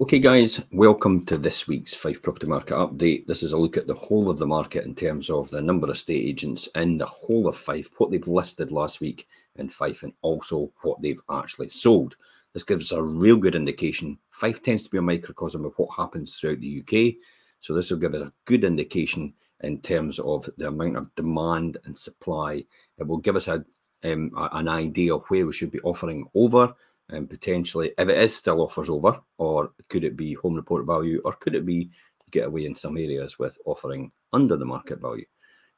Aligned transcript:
Okay, 0.00 0.18
guys, 0.18 0.62
welcome 0.72 1.26
to 1.26 1.36
this 1.36 1.68
week's 1.68 1.92
Fife 1.92 2.22
Property 2.22 2.46
Market 2.46 2.72
Update. 2.72 3.26
This 3.26 3.42
is 3.42 3.52
a 3.52 3.58
look 3.58 3.76
at 3.76 3.86
the 3.86 3.92
whole 3.92 4.30
of 4.30 4.38
the 4.38 4.46
market 4.46 4.86
in 4.86 4.94
terms 4.94 5.28
of 5.28 5.50
the 5.50 5.60
number 5.60 5.86
of 5.86 5.94
estate 5.94 6.26
agents 6.26 6.70
in 6.74 6.96
the 6.96 7.04
whole 7.04 7.46
of 7.46 7.54
Fife, 7.54 7.90
what 7.98 8.10
they've 8.10 8.26
listed 8.26 8.72
last 8.72 9.02
week 9.02 9.28
in 9.56 9.68
Fife, 9.68 10.02
and 10.02 10.14
also 10.22 10.72
what 10.80 11.02
they've 11.02 11.20
actually 11.30 11.68
sold. 11.68 12.16
This 12.54 12.62
gives 12.62 12.90
us 12.90 12.96
a 12.96 13.02
real 13.02 13.36
good 13.36 13.54
indication. 13.54 14.16
Fife 14.30 14.62
tends 14.62 14.84
to 14.84 14.90
be 14.90 14.96
a 14.96 15.02
microcosm 15.02 15.66
of 15.66 15.74
what 15.76 15.94
happens 15.94 16.34
throughout 16.34 16.60
the 16.60 16.80
UK. 16.80 17.22
So, 17.60 17.74
this 17.74 17.90
will 17.90 17.98
give 17.98 18.14
us 18.14 18.22
a 18.22 18.32
good 18.46 18.64
indication 18.64 19.34
in 19.60 19.82
terms 19.82 20.18
of 20.18 20.48
the 20.56 20.68
amount 20.68 20.96
of 20.96 21.14
demand 21.14 21.76
and 21.84 21.96
supply. 21.96 22.64
It 22.96 23.06
will 23.06 23.18
give 23.18 23.36
us 23.36 23.48
a, 23.48 23.66
um, 24.04 24.30
an 24.34 24.66
idea 24.66 25.14
of 25.14 25.26
where 25.28 25.44
we 25.44 25.52
should 25.52 25.70
be 25.70 25.80
offering 25.80 26.26
over 26.34 26.74
and 27.12 27.28
potentially 27.28 27.92
if 27.98 28.08
it 28.08 28.18
is 28.18 28.34
still 28.34 28.62
offers 28.62 28.88
over, 28.88 29.20
or 29.38 29.72
could 29.88 30.04
it 30.04 30.16
be 30.16 30.34
home 30.34 30.54
report 30.54 30.86
value, 30.86 31.20
or 31.24 31.32
could 31.32 31.54
it 31.54 31.66
be 31.66 31.90
get 32.30 32.46
away 32.46 32.64
in 32.64 32.74
some 32.74 32.96
areas 32.96 33.38
with 33.38 33.58
offering 33.64 34.12
under 34.32 34.56
the 34.56 34.64
market 34.64 35.00
value? 35.00 35.26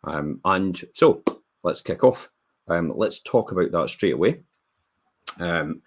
Um, 0.05 0.41
and 0.45 0.81
so 0.95 1.23
let's 1.63 1.81
kick 1.81 2.05
off. 2.05 2.31
Um, 2.69 2.93
let's 2.95 3.21
talk 3.21 3.53
about 3.53 3.73
that 3.73 3.91
straight 3.91 4.15
away. 4.15 4.43
Um, 5.41 5.83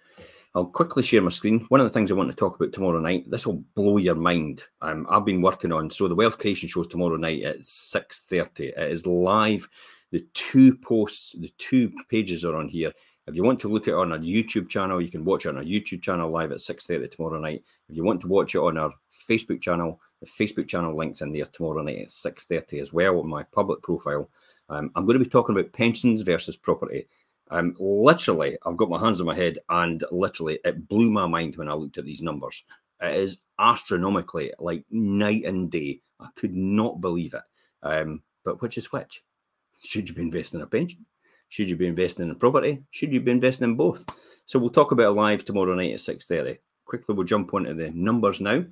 I'll 0.54 0.64
quickly 0.64 1.02
share 1.02 1.20
my 1.20 1.28
screen. 1.28 1.66
One 1.68 1.80
of 1.80 1.86
the 1.86 1.92
things 1.92 2.10
I 2.10 2.14
want 2.14 2.30
to 2.30 2.36
talk 2.36 2.56
about 2.56 2.72
tomorrow 2.72 2.98
night, 2.98 3.30
this 3.30 3.46
will 3.46 3.62
blow 3.74 3.98
your 3.98 4.14
mind. 4.14 4.64
Um, 4.80 5.06
I've 5.10 5.26
been 5.26 5.42
working 5.42 5.70
on 5.70 5.90
so 5.90 6.08
the 6.08 6.14
wealth 6.14 6.38
creation 6.38 6.68
show 6.68 6.82
tomorrow 6.82 7.16
night 7.16 7.42
at 7.42 7.66
six 7.66 8.20
thirty. 8.20 8.68
It 8.68 8.90
is 8.90 9.06
live. 9.06 9.68
The 10.12 10.26
two 10.32 10.76
posts, 10.76 11.32
the 11.32 11.52
two 11.58 11.92
pages 12.08 12.44
are 12.44 12.56
on 12.56 12.68
here. 12.68 12.92
If 13.26 13.34
you 13.34 13.42
want 13.42 13.58
to 13.60 13.68
look 13.68 13.88
at 13.88 13.94
it 13.94 13.96
on 13.96 14.12
our 14.12 14.18
YouTube 14.18 14.68
channel, 14.68 15.00
you 15.00 15.10
can 15.10 15.24
watch 15.24 15.46
it 15.46 15.48
on 15.48 15.56
our 15.56 15.64
YouTube 15.64 16.00
channel 16.00 16.30
live 16.30 16.52
at 16.52 16.58
6.30 16.58 17.10
tomorrow 17.10 17.40
night. 17.40 17.64
If 17.88 17.96
you 17.96 18.04
want 18.04 18.20
to 18.20 18.28
watch 18.28 18.54
it 18.54 18.58
on 18.58 18.78
our 18.78 18.92
Facebook 19.28 19.60
channel, 19.60 20.00
the 20.20 20.26
Facebook 20.26 20.68
channel 20.68 20.96
link's 20.96 21.22
in 21.22 21.32
there 21.32 21.46
tomorrow 21.46 21.82
night 21.82 21.98
at 21.98 22.08
6.30 22.08 22.80
as 22.80 22.92
well 22.92 23.18
on 23.18 23.28
my 23.28 23.42
public 23.42 23.82
profile. 23.82 24.30
Um, 24.68 24.92
I'm 24.94 25.06
going 25.06 25.18
to 25.18 25.24
be 25.24 25.30
talking 25.30 25.56
about 25.56 25.72
pensions 25.72 26.22
versus 26.22 26.56
property. 26.56 27.08
Um, 27.50 27.74
literally, 27.80 28.58
I've 28.64 28.76
got 28.76 28.90
my 28.90 28.98
hands 28.98 29.20
on 29.20 29.26
my 29.26 29.34
head 29.34 29.58
and 29.68 30.04
literally 30.12 30.60
it 30.64 30.88
blew 30.88 31.10
my 31.10 31.26
mind 31.26 31.56
when 31.56 31.68
I 31.68 31.74
looked 31.74 31.98
at 31.98 32.04
these 32.04 32.22
numbers. 32.22 32.64
It 33.02 33.16
is 33.16 33.38
astronomically 33.58 34.52
like 34.60 34.84
night 34.90 35.44
and 35.44 35.70
day. 35.70 36.00
I 36.20 36.28
could 36.36 36.54
not 36.54 37.00
believe 37.00 37.34
it. 37.34 37.42
Um, 37.82 38.22
but 38.44 38.62
which 38.62 38.78
is 38.78 38.92
which? 38.92 39.22
Should 39.82 40.08
you 40.08 40.14
be 40.14 40.22
investing 40.22 40.60
in 40.60 40.64
a 40.64 40.68
pension? 40.68 41.06
Should 41.48 41.68
you 41.68 41.76
be 41.76 41.86
investing 41.86 42.28
in 42.28 42.34
property? 42.36 42.82
Should 42.90 43.12
you 43.12 43.20
be 43.20 43.30
investing 43.30 43.70
in 43.70 43.76
both? 43.76 44.04
So 44.46 44.58
we'll 44.58 44.70
talk 44.70 44.92
about 44.92 45.08
it 45.08 45.20
live 45.20 45.44
tomorrow 45.44 45.74
night 45.74 45.92
at 45.92 46.00
6.30. 46.00 46.58
Quickly, 46.84 47.14
we'll 47.14 47.26
jump 47.26 47.52
onto 47.52 47.74
the 47.74 47.90
numbers 47.90 48.40
now. 48.40 48.64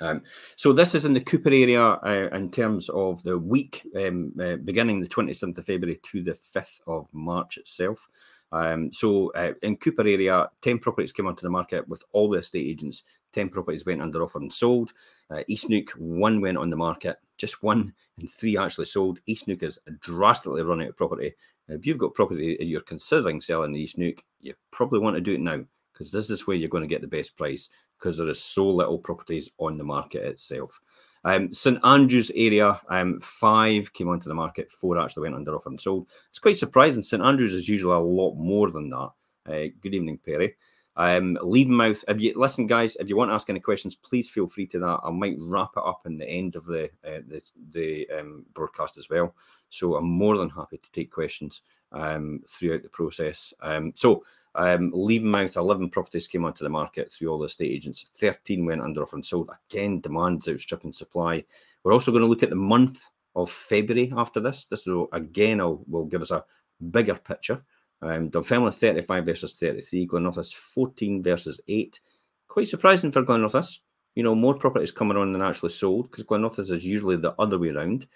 Um, 0.00 0.22
so 0.56 0.72
this 0.72 0.94
is 0.94 1.04
in 1.04 1.14
the 1.14 1.20
Cupar 1.20 1.46
area 1.46 1.82
uh, 1.82 2.34
in 2.36 2.50
terms 2.50 2.88
of 2.90 3.22
the 3.22 3.38
week 3.38 3.82
um, 3.96 4.32
uh, 4.40 4.56
beginning 4.56 5.00
the 5.00 5.08
27th 5.08 5.58
of 5.58 5.66
February 5.66 6.00
to 6.04 6.22
the 6.22 6.34
5th 6.34 6.80
of 6.86 7.08
March 7.12 7.56
itself. 7.56 8.06
Um, 8.52 8.92
so 8.92 9.32
uh, 9.32 9.52
in 9.62 9.76
Cupar 9.76 10.12
area, 10.12 10.48
10 10.62 10.78
properties 10.78 11.12
came 11.12 11.26
onto 11.26 11.42
the 11.42 11.50
market 11.50 11.88
with 11.88 12.04
all 12.12 12.30
the 12.30 12.38
estate 12.38 12.66
agents. 12.66 13.02
10 13.32 13.48
properties 13.48 13.84
went 13.84 14.02
under 14.02 14.22
offer 14.22 14.38
and 14.38 14.52
sold. 14.52 14.92
Uh, 15.30 15.42
East 15.48 15.68
Neuk, 15.68 15.90
one 15.92 16.40
went 16.40 16.56
on 16.56 16.70
the 16.70 16.76
market, 16.76 17.16
just 17.38 17.62
one, 17.62 17.92
and 18.18 18.30
three 18.30 18.56
actually 18.56 18.84
sold. 18.84 19.18
East 19.26 19.48
Neuk 19.48 19.62
has 19.62 19.78
drastically 19.98 20.62
run 20.62 20.82
out 20.82 20.90
of 20.90 20.96
property 20.96 21.34
if 21.68 21.86
you've 21.86 21.98
got 21.98 22.14
property 22.14 22.56
you're 22.60 22.80
considering 22.80 23.40
selling 23.40 23.72
the 23.72 23.80
East 23.80 23.98
Neuk, 23.98 24.22
you 24.40 24.54
probably 24.70 25.00
want 25.00 25.16
to 25.16 25.20
do 25.20 25.34
it 25.34 25.40
now 25.40 25.64
because 25.92 26.12
this 26.12 26.30
is 26.30 26.46
where 26.46 26.56
you're 26.56 26.68
going 26.68 26.82
to 26.82 26.88
get 26.88 27.00
the 27.00 27.06
best 27.06 27.36
price 27.36 27.68
because 27.98 28.16
there 28.16 28.28
is 28.28 28.42
so 28.42 28.68
little 28.68 28.98
properties 28.98 29.50
on 29.58 29.78
the 29.78 29.84
market 29.84 30.22
itself. 30.22 30.80
Um, 31.24 31.52
St 31.52 31.78
Andrews 31.82 32.30
area, 32.36 32.80
um, 32.88 33.20
five 33.20 33.92
came 33.92 34.08
onto 34.08 34.28
the 34.28 34.34
market, 34.34 34.70
four 34.70 34.98
actually 34.98 35.22
went 35.22 35.34
under 35.34 35.56
offer 35.56 35.70
and 35.70 35.80
sold. 35.80 36.08
It's 36.30 36.38
quite 36.38 36.56
surprising. 36.56 37.02
St 37.02 37.22
Andrews 37.22 37.54
is 37.54 37.68
usually 37.68 37.94
a 37.94 37.98
lot 37.98 38.34
more 38.36 38.70
than 38.70 38.90
that. 38.90 39.10
Uh, 39.44 39.64
good 39.80 39.94
evening, 39.94 40.18
Perry. 40.24 40.54
Um, 40.96 41.36
Levenmouth, 41.42 42.04
if 42.08 42.20
you 42.20 42.32
listen, 42.36 42.66
guys, 42.66 42.96
if 42.96 43.08
you 43.08 43.16
want 43.16 43.30
to 43.30 43.34
ask 43.34 43.50
any 43.50 43.60
questions, 43.60 43.94
please 43.94 44.30
feel 44.30 44.48
free 44.48 44.66
to 44.68 44.78
that. 44.78 45.00
I 45.04 45.10
might 45.10 45.36
wrap 45.38 45.70
it 45.76 45.82
up 45.84 46.02
in 46.06 46.16
the 46.16 46.28
end 46.28 46.56
of 46.56 46.64
the 46.64 46.84
uh, 47.04 47.20
the, 47.26 47.42
the 47.72 48.08
um, 48.18 48.46
broadcast 48.54 48.96
as 48.96 49.10
well. 49.10 49.34
So 49.70 49.96
I'm 49.96 50.08
more 50.08 50.36
than 50.36 50.50
happy 50.50 50.78
to 50.78 50.92
take 50.92 51.10
questions 51.10 51.62
um, 51.92 52.42
throughout 52.48 52.82
the 52.82 52.88
process. 52.88 53.52
Um, 53.60 53.92
so 53.94 54.22
um, 54.54 54.90
Levenmouth, 54.92 55.56
11 55.56 55.90
properties 55.90 56.26
came 56.26 56.44
onto 56.44 56.64
the 56.64 56.70
market 56.70 57.12
through 57.12 57.28
all 57.28 57.38
the 57.38 57.46
estate 57.46 57.70
agents. 57.70 58.06
13 58.18 58.64
went 58.64 58.80
under 58.80 59.02
offer 59.02 59.16
and 59.16 59.26
sold. 59.26 59.50
Again, 59.70 60.00
demand's 60.00 60.48
outstripping 60.48 60.94
supply. 60.94 61.44
We're 61.84 61.92
also 61.92 62.10
going 62.10 62.22
to 62.22 62.28
look 62.28 62.42
at 62.42 62.50
the 62.50 62.56
month 62.56 63.04
of 63.34 63.50
February 63.50 64.12
after 64.16 64.40
this. 64.40 64.64
This 64.64 64.86
will 64.86 65.08
again 65.12 65.58
will, 65.58 65.84
will 65.86 66.06
give 66.06 66.22
us 66.22 66.30
a 66.30 66.44
bigger 66.90 67.14
picture. 67.14 67.62
Um, 68.02 68.28
Dunfermline 68.30 68.72
35 68.72 69.26
versus 69.26 69.54
33, 69.54 70.06
Glenrothes 70.06 70.52
14 70.52 71.22
versus 71.22 71.60
8. 71.68 72.00
Quite 72.48 72.68
surprising 72.68 73.12
for 73.12 73.22
Glenrothes. 73.22 73.80
You 74.14 74.22
know, 74.22 74.34
more 74.34 74.54
properties 74.54 74.90
coming 74.90 75.18
on 75.18 75.32
than 75.32 75.42
actually 75.42 75.70
sold 75.70 76.10
because 76.10 76.24
Glenrothes 76.24 76.70
is 76.70 76.84
usually 76.84 77.16
the 77.16 77.34
other 77.38 77.58
way 77.58 77.68
around. 77.68 78.06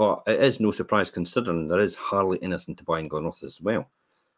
But 0.00 0.22
it 0.26 0.40
is 0.40 0.60
no 0.60 0.70
surprise 0.70 1.10
considering 1.10 1.68
there 1.68 1.78
is 1.78 1.94
hardly 1.94 2.42
anything 2.42 2.74
to 2.76 2.84
buy 2.84 3.00
in 3.00 3.08
Glenrothes 3.10 3.42
as 3.42 3.60
well. 3.60 3.90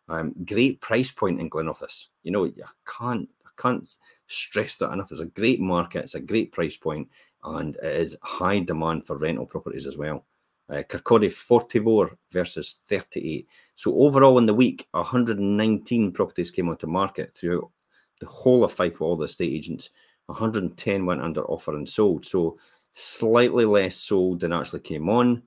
Um, 0.09 0.35
great 0.45 0.81
price 0.81 1.13
point 1.13 1.41
in 1.41 1.49
Glenrothes. 1.49 2.09
You 2.25 2.33
know, 2.33 2.47
I 2.47 2.71
can't 2.85 3.29
I 3.47 3.51
can't 3.57 3.89
stress 4.27 4.77
that 4.79 4.91
enough. 4.91 5.13
It's 5.13 5.21
a 5.21 5.27
great 5.27 5.61
market, 5.61 6.03
it's 6.03 6.17
a 6.17 6.21
great 6.21 6.51
price 6.51 6.77
point, 6.77 7.09
and 7.45 7.77
it 7.77 7.95
is 7.95 8.17
high 8.23 8.59
demand 8.59 9.07
for 9.07 9.19
rental 9.19 9.47
properties 9.47 9.87
as 9.87 9.97
well. 9.97 10.25
Uh, 10.69 10.83
Kirkcaldy 10.83 11.31
44 11.31 12.11
versus 12.33 12.81
38. 12.89 13.47
So 13.77 13.95
overall 13.95 14.39
in 14.39 14.47
the 14.47 14.55
week, 14.55 14.89
119 14.91 16.11
properties 16.11 16.51
came 16.51 16.71
onto 16.71 16.89
market 16.89 17.37
throughout 17.37 17.71
the 18.19 18.27
whole 18.27 18.65
of 18.65 18.73
Fife 18.73 18.95
with 18.95 19.03
all 19.03 19.17
the 19.17 19.27
estate 19.27 19.53
agents. 19.53 19.91
110 20.27 21.07
went 21.07 21.23
under 21.23 21.43
offer 21.43 21.77
and 21.77 21.89
sold. 21.89 22.27
So 22.27 22.59
slightly 22.91 23.65
less 23.65 23.95
sold 23.95 24.41
than 24.41 24.53
actually 24.53 24.81
came 24.81 25.09
on 25.09 25.45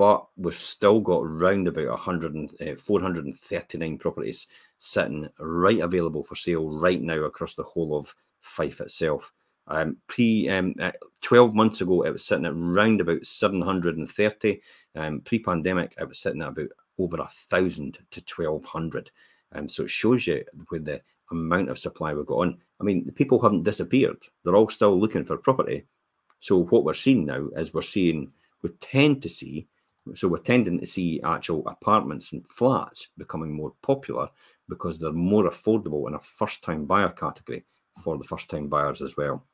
but 0.00 0.28
we've 0.38 0.54
still 0.54 0.98
got 0.98 1.22
around 1.22 1.68
about 1.68 1.88
100 1.88 2.52
uh, 2.66 2.74
439 2.74 3.98
properties 3.98 4.46
sitting 4.78 5.28
right 5.38 5.80
available 5.80 6.22
for 6.22 6.34
sale 6.36 6.70
right 6.80 7.02
now 7.02 7.18
across 7.24 7.54
the 7.54 7.62
whole 7.62 7.98
of 7.98 8.14
Fife 8.40 8.80
itself. 8.80 9.30
Um, 9.66 9.98
pre 10.06 10.48
um, 10.48 10.74
uh, 10.80 10.92
12 11.20 11.54
months 11.54 11.82
ago, 11.82 12.00
it 12.00 12.12
was 12.12 12.24
sitting 12.24 12.46
at 12.46 12.52
around 12.52 13.02
about 13.02 13.26
730. 13.26 14.62
Um, 14.94 15.20
Pre 15.20 15.38
pandemic, 15.38 15.94
it 16.00 16.08
was 16.08 16.18
sitting 16.18 16.40
at 16.40 16.48
about 16.48 16.68
over 16.98 17.18
a 17.18 17.28
thousand 17.28 17.98
to 18.10 18.22
1200. 18.26 19.10
Um, 19.52 19.68
so 19.68 19.82
it 19.82 19.90
shows 19.90 20.26
you 20.26 20.42
with 20.70 20.86
the 20.86 21.02
amount 21.30 21.68
of 21.68 21.78
supply 21.78 22.14
we've 22.14 22.24
got 22.24 22.38
on. 22.38 22.58
I 22.80 22.84
mean, 22.84 23.04
the 23.04 23.12
people 23.12 23.38
haven't 23.38 23.64
disappeared, 23.64 24.16
they're 24.44 24.56
all 24.56 24.70
still 24.70 24.98
looking 24.98 25.26
for 25.26 25.36
property. 25.36 25.84
So 26.38 26.62
what 26.64 26.84
we're 26.84 26.94
seeing 26.94 27.26
now 27.26 27.48
is 27.54 27.74
we're 27.74 27.82
seeing, 27.82 28.32
we 28.62 28.70
tend 28.80 29.20
to 29.24 29.28
see 29.28 29.68
so 30.14 30.28
we're 30.28 30.38
tending 30.38 30.80
to 30.80 30.86
see 30.86 31.20
actual 31.22 31.66
apartments 31.68 32.32
and 32.32 32.46
flats 32.48 33.08
becoming 33.18 33.52
more 33.52 33.72
popular 33.82 34.28
because 34.68 34.98
they're 34.98 35.12
more 35.12 35.50
affordable 35.50 36.08
in 36.08 36.14
a 36.14 36.18
first 36.18 36.62
time 36.62 36.86
buyer 36.86 37.10
category 37.10 37.64
for 38.02 38.16
the 38.16 38.24
first 38.24 38.48
time 38.48 38.68
buyers 38.68 39.02
as 39.02 39.16
well. 39.16 39.44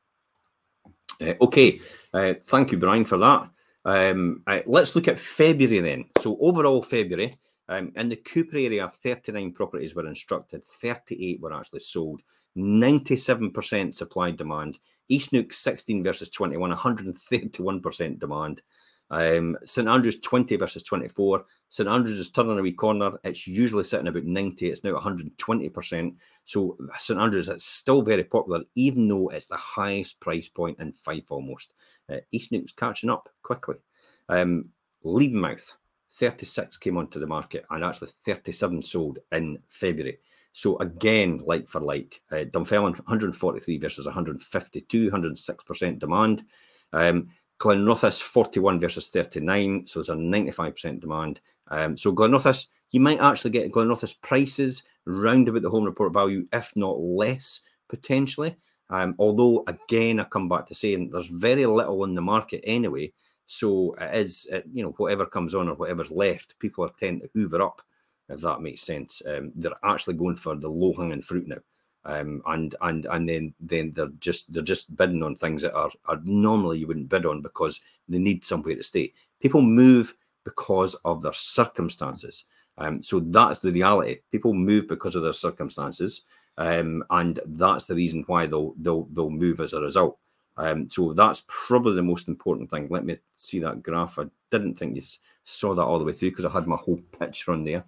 Uh, 1.20 1.34
okay, 1.40 1.80
uh, 2.12 2.34
thank 2.44 2.72
you, 2.72 2.78
Brian, 2.78 3.04
for 3.04 3.18
that. 3.18 3.50
Um, 3.84 4.42
uh, 4.46 4.60
let's 4.66 4.94
look 4.94 5.08
at 5.08 5.18
February 5.18 5.80
then. 5.80 6.04
So, 6.20 6.36
overall, 6.40 6.82
February, 6.82 7.38
um, 7.68 7.92
in 7.96 8.08
the 8.08 8.16
Cupar 8.16 8.64
area, 8.64 8.88
39 8.88 9.52
properties 9.52 9.94
were 9.94 10.06
instructed, 10.06 10.64
38 10.64 11.40
were 11.40 11.54
actually 11.54 11.80
sold, 11.80 12.22
97% 12.56 13.94
supply 13.94 14.30
demand. 14.30 14.78
East 15.08 15.32
Neuk 15.32 15.52
16 15.52 16.02
versus 16.02 16.30
21, 16.30 16.72
131% 16.72 18.18
demand. 18.18 18.62
Um, 19.10 19.56
St 19.64 19.88
Andrews 19.88 20.20
20 20.20 20.56
versus 20.56 20.82
24. 20.82 21.44
St 21.68 21.88
Andrews 21.88 22.18
is 22.18 22.30
turning 22.30 22.58
a 22.58 22.62
wee 22.62 22.72
corner. 22.72 23.12
It's 23.24 23.46
usually 23.46 23.84
sitting 23.84 24.08
about 24.08 24.24
90. 24.24 24.68
It's 24.68 24.84
now 24.84 24.94
120%. 24.98 26.14
So 26.44 26.76
St 26.98 27.20
Andrews 27.20 27.48
is 27.48 27.64
still 27.64 28.02
very 28.02 28.24
popular, 28.24 28.62
even 28.74 29.08
though 29.08 29.28
it's 29.28 29.46
the 29.46 29.56
highest 29.56 30.20
price 30.20 30.48
point 30.48 30.80
in 30.80 30.92
Fife 30.92 31.30
almost. 31.30 31.74
Uh, 32.08 32.18
East 32.32 32.52
Neuk's 32.52 32.72
catching 32.72 33.10
up 33.10 33.28
quickly. 33.42 33.76
Um, 34.28 34.70
Levenmouth 35.04 35.74
36 36.12 36.78
came 36.78 36.96
onto 36.96 37.20
the 37.20 37.26
market 37.26 37.64
and 37.70 37.84
actually 37.84 38.08
37 38.24 38.82
sold 38.82 39.18
in 39.32 39.58
February. 39.68 40.18
So 40.52 40.78
again, 40.78 41.42
like 41.44 41.68
for 41.68 41.80
like, 41.80 42.22
uh, 42.32 42.44
Dunfermline 42.44 42.94
143 42.94 43.78
versus 43.78 44.06
152, 44.06 45.10
106% 45.10 45.98
demand. 45.98 46.44
Um, 46.92 47.28
Glenrothes 47.58 48.20
41 48.20 48.80
versus 48.80 49.08
39, 49.08 49.86
so 49.86 50.00
there's 50.00 50.08
a 50.08 50.14
95% 50.14 51.00
demand. 51.00 51.40
Um, 51.68 51.96
so 51.96 52.12
Glenrothes, 52.12 52.66
you 52.90 53.00
might 53.00 53.20
actually 53.20 53.50
get 53.50 53.72
Glenrothes 53.72 54.20
prices 54.20 54.84
round 55.06 55.48
about 55.48 55.62
the 55.62 55.70
home 55.70 55.84
report 55.84 56.12
value, 56.12 56.46
if 56.52 56.72
not 56.76 57.00
less, 57.00 57.60
potentially. 57.88 58.56
Um, 58.90 59.14
although, 59.18 59.64
again, 59.66 60.20
I 60.20 60.24
come 60.24 60.48
back 60.48 60.66
to 60.66 60.74
saying 60.74 61.10
there's 61.10 61.28
very 61.28 61.66
little 61.66 62.04
in 62.04 62.14
the 62.14 62.20
market 62.20 62.62
anyway. 62.64 63.12
So 63.46 63.94
it 64.00 64.16
is, 64.16 64.46
it, 64.50 64.64
you 64.72 64.82
know, 64.82 64.90
whatever 64.96 65.26
comes 65.26 65.54
on 65.54 65.68
or 65.68 65.74
whatever's 65.74 66.10
left, 66.10 66.58
people 66.58 66.84
are 66.84 66.90
tend 66.98 67.22
to 67.22 67.30
hoover 67.34 67.62
up, 67.62 67.80
if 68.28 68.40
that 68.40 68.60
makes 68.60 68.82
sense. 68.82 69.22
Um, 69.26 69.52
they're 69.54 69.72
actually 69.84 70.14
going 70.14 70.36
for 70.36 70.56
the 70.56 70.68
low 70.68 70.92
hanging 70.92 71.22
fruit 71.22 71.46
now. 71.48 71.58
Um, 72.06 72.40
and 72.46 72.74
and 72.82 73.04
and 73.06 73.28
then 73.28 73.52
then 73.58 73.92
they're 73.92 74.12
just 74.20 74.52
they're 74.52 74.62
just 74.62 74.94
bidding 74.96 75.24
on 75.24 75.34
things 75.34 75.62
that 75.62 75.74
are, 75.74 75.90
are 76.06 76.20
normally 76.22 76.78
you 76.78 76.86
wouldn't 76.86 77.08
bid 77.08 77.26
on 77.26 77.42
because 77.42 77.80
they 78.08 78.18
need 78.18 78.44
somewhere 78.44 78.76
to 78.76 78.82
stay. 78.84 79.12
People 79.40 79.60
move 79.60 80.14
because 80.44 80.94
of 81.04 81.20
their 81.20 81.32
circumstances. 81.32 82.44
Um, 82.78 83.02
so 83.02 83.18
that's 83.18 83.58
the 83.58 83.72
reality. 83.72 84.20
People 84.30 84.54
move 84.54 84.86
because 84.86 85.16
of 85.16 85.24
their 85.24 85.32
circumstances, 85.32 86.22
um, 86.58 87.02
and 87.10 87.40
that's 87.44 87.86
the 87.86 87.96
reason 87.96 88.22
why 88.28 88.46
they'll 88.46 88.74
they'll 88.78 89.08
they'll 89.12 89.30
move 89.30 89.60
as 89.60 89.72
a 89.72 89.80
result. 89.80 90.18
Um, 90.58 90.88
so 90.88 91.12
that's 91.12 91.44
probably 91.48 91.96
the 91.96 92.02
most 92.02 92.28
important 92.28 92.70
thing. 92.70 92.86
Let 92.88 93.04
me 93.04 93.18
see 93.36 93.58
that 93.60 93.82
graph. 93.82 94.18
I 94.18 94.26
didn't 94.50 94.78
think 94.78 94.94
you 94.94 95.02
saw 95.44 95.74
that 95.74 95.82
all 95.82 95.98
the 95.98 96.04
way 96.04 96.12
through 96.12 96.30
because 96.30 96.44
I 96.44 96.50
had 96.50 96.66
my 96.66 96.76
whole 96.76 97.00
picture 97.18 97.52
on 97.52 97.64
there. 97.64 97.84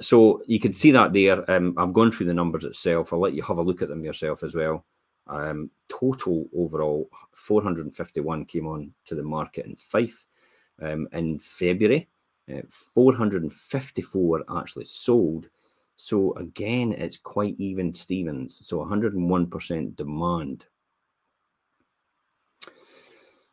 So 0.00 0.42
you 0.46 0.58
can 0.58 0.72
see 0.72 0.90
that 0.90 1.12
there. 1.12 1.48
Um, 1.50 1.74
I've 1.76 1.92
gone 1.92 2.10
through 2.10 2.26
the 2.26 2.34
numbers 2.34 2.64
itself. 2.64 3.12
I'll 3.12 3.20
let 3.20 3.34
you 3.34 3.42
have 3.42 3.58
a 3.58 3.62
look 3.62 3.82
at 3.82 3.88
them 3.88 4.04
yourself 4.04 4.42
as 4.42 4.54
well. 4.54 4.84
Um, 5.26 5.70
total 5.88 6.46
overall, 6.56 7.08
451 7.32 8.44
came 8.46 8.66
on 8.66 8.92
to 9.06 9.14
the 9.14 9.22
market 9.22 9.66
in 9.66 9.76
Fife 9.76 10.24
um, 10.82 11.08
in 11.12 11.38
February. 11.38 12.08
Uh, 12.52 12.60
454 12.68 14.44
actually 14.58 14.84
sold. 14.84 15.48
So 15.96 16.34
again, 16.34 16.92
it's 16.92 17.16
quite 17.16 17.54
even, 17.58 17.94
Stevens. 17.94 18.60
So 18.62 18.84
101% 18.84 19.96
demand. 19.96 20.64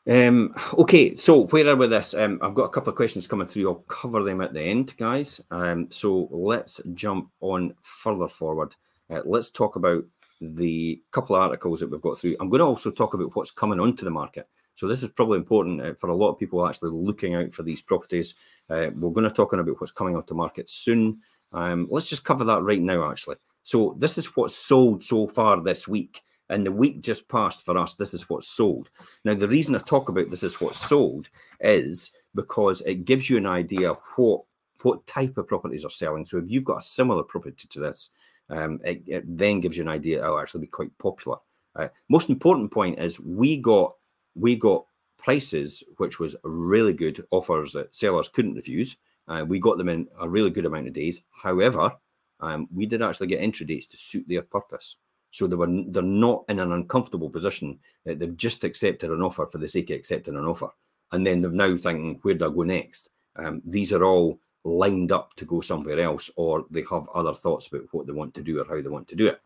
Um, 0.10 0.56
okay, 0.74 1.16
so 1.16 1.46
where 1.46 1.68
are 1.68 1.76
we 1.76 1.88
this? 1.88 2.14
Um, 2.14 2.40
I've 2.42 2.56
got 2.56 2.64
a 2.64 2.70
couple 2.70 2.90
of 2.90 2.96
questions 2.96 3.28
coming 3.28 3.46
through. 3.46 3.70
I'll 3.70 3.76
cover 3.76 4.24
them 4.24 4.42
at 4.42 4.54
the 4.54 4.62
end, 4.62 4.96
guys. 4.98 5.40
Um, 5.52 5.90
so 5.92 6.28
let's 6.32 6.82
jump 6.94 7.30
on 7.40 7.76
further 7.84 8.28
forward. 8.28 8.76
Uh, 9.10 9.22
let's 9.26 9.52
talk 9.52 9.76
about 9.76 10.04
the 10.40 11.02
couple 11.12 11.36
of 11.36 11.44
articles 11.44 11.80
that 11.80 11.92
we've 11.92 12.02
got 12.02 12.18
through. 12.18 12.36
I'm 12.40 12.50
going 12.50 12.60
to 12.60 12.66
also 12.66 12.90
talk 12.90 13.14
about 13.14 13.36
what's 13.36 13.52
coming 13.52 13.80
onto 13.80 14.04
the 14.04 14.12
market. 14.12 14.48
So 14.76 14.88
this 14.88 15.04
is 15.04 15.10
probably 15.10 15.38
important 15.38 15.82
uh, 15.82 15.94
for 15.94 16.10
a 16.10 16.16
lot 16.16 16.32
of 16.32 16.40
people 16.40 16.68
actually 16.68 16.90
looking 16.92 17.36
out 17.36 17.54
for 17.54 17.62
these 17.62 17.84
properties. 17.84 18.34
Uh, 18.70 18.90
we're 18.96 19.12
going 19.12 19.30
to 19.30 19.36
talk 19.36 19.54
about 19.54 19.80
what's 19.80 19.92
coming 19.92 20.16
onto 20.16 20.34
market 20.34 20.68
soon. 20.70 21.20
Um, 21.54 21.88
let's 21.92 22.10
just 22.10 22.26
cover 22.26 22.44
that 22.46 22.64
right 22.64 22.82
now, 22.82 23.12
actually. 23.12 23.36
So 23.62 23.96
this 24.00 24.18
is 24.18 24.36
what's 24.36 24.56
sold 24.56 25.04
so 25.04 25.28
far 25.28 25.62
this 25.62 25.88
week. 25.88 26.24
And 26.52 26.66
the 26.66 26.72
week 26.72 27.02
just 27.02 27.30
passed 27.30 27.66
for 27.66 27.78
us, 27.78 27.96
this 27.96 28.14
is 28.14 28.30
what's 28.30 28.48
sold. 28.48 28.90
Now, 29.24 29.34
the 29.34 29.48
reason 29.48 29.74
I 29.74 29.80
talk 29.80 30.10
about 30.10 30.30
this 30.30 30.44
is 30.44 30.60
what's 30.60 30.86
sold 30.86 31.30
is 31.62 32.12
because 32.36 32.82
it 32.82 33.06
gives 33.06 33.30
you 33.30 33.38
an 33.38 33.48
idea 33.48 33.94
what 34.16 34.42
what 34.84 35.06
type 35.06 35.38
of 35.38 35.48
properties 35.48 35.86
are 35.86 35.92
selling. 35.92 36.26
So 36.26 36.38
if 36.38 36.46
you've 36.50 36.66
got 36.66 36.80
a 36.80 36.82
similar 36.82 37.24
property 37.24 37.68
to 37.70 37.80
this, 37.80 38.10
um, 38.50 38.80
it, 38.84 39.04
it, 39.06 39.38
then 39.38 39.60
gives 39.60 39.78
you 39.78 39.84
an 39.84 39.90
idea 39.90 40.24
it'll 40.24 40.40
actually 40.40 40.62
be 40.62 40.68
quite 40.68 40.98
popular. 40.98 41.38
Uh, 41.76 41.88
most 42.10 42.30
important 42.30 42.72
point 42.72 43.00
is 43.00 43.20
we 43.20 43.58
got 43.58 43.96
we 44.36 44.56
got 44.56 44.86
prices 45.18 45.84
which 45.98 46.20
was 46.20 46.36
really 46.44 46.94
good 46.94 47.24
offers 47.32 47.72
that 47.74 47.96
sellers 47.96 48.28
couldn't 48.28 48.56
refuse. 48.56 48.98
Uh, 49.28 49.46
we 49.48 49.60
got 49.60 49.78
them 49.78 49.88
in 49.88 50.08
a 50.20 50.28
really 50.28 50.50
good 50.50 50.66
amount 50.66 50.88
of 50.88 50.94
days. 50.94 51.22
However, 51.32 51.94
um, 52.40 52.68
we 52.74 52.86
did 52.86 53.02
actually 53.02 53.28
get 53.28 53.42
entry 53.42 53.66
dates 53.66 53.86
to 53.88 53.98
suit 53.98 54.26
their 54.28 54.42
purpose. 54.42 54.98
So 55.32 55.48
they 55.48 55.56
were 55.56 55.68
they're 55.88 56.04
not 56.04 56.46
in 56.50 56.60
an 56.60 56.72
uncomfortable 56.72 57.30
position. 57.30 57.80
Uh, 58.08 58.14
they've 58.16 58.38
just 58.38 58.64
accepted 58.64 59.10
an 59.10 59.22
offer 59.22 59.48
for 59.48 59.58
the 59.58 59.68
sake 59.68 59.90
of 59.90 59.96
accepting 59.96 60.36
an 60.36 60.46
offer, 60.46 60.70
and 61.12 61.26
then 61.26 61.42
they're 61.42 61.52
now 61.52 61.76
thinking, 61.78 62.20
where 62.22 62.36
do 62.36 62.46
I 62.46 62.54
go 62.54 62.64
next? 62.64 63.10
Um, 63.38 63.62
these 63.66 63.94
are 63.94 64.04
all 64.04 64.40
lined 64.64 65.12
up 65.12 65.34
to 65.38 65.46
go 65.46 65.62
somewhere 65.62 66.00
else, 66.00 66.30
or 66.36 66.66
they 66.70 66.84
have 66.90 67.08
other 67.16 67.34
thoughts 67.34 67.68
about 67.68 67.88
what 67.92 68.06
they 68.06 68.14
want 68.14 68.34
to 68.36 68.44
do 68.44 68.60
or 68.62 68.66
how 68.66 68.82
they 68.82 68.90
want 68.90 69.08
to 69.08 69.16
do 69.16 69.28
it. 69.28 69.42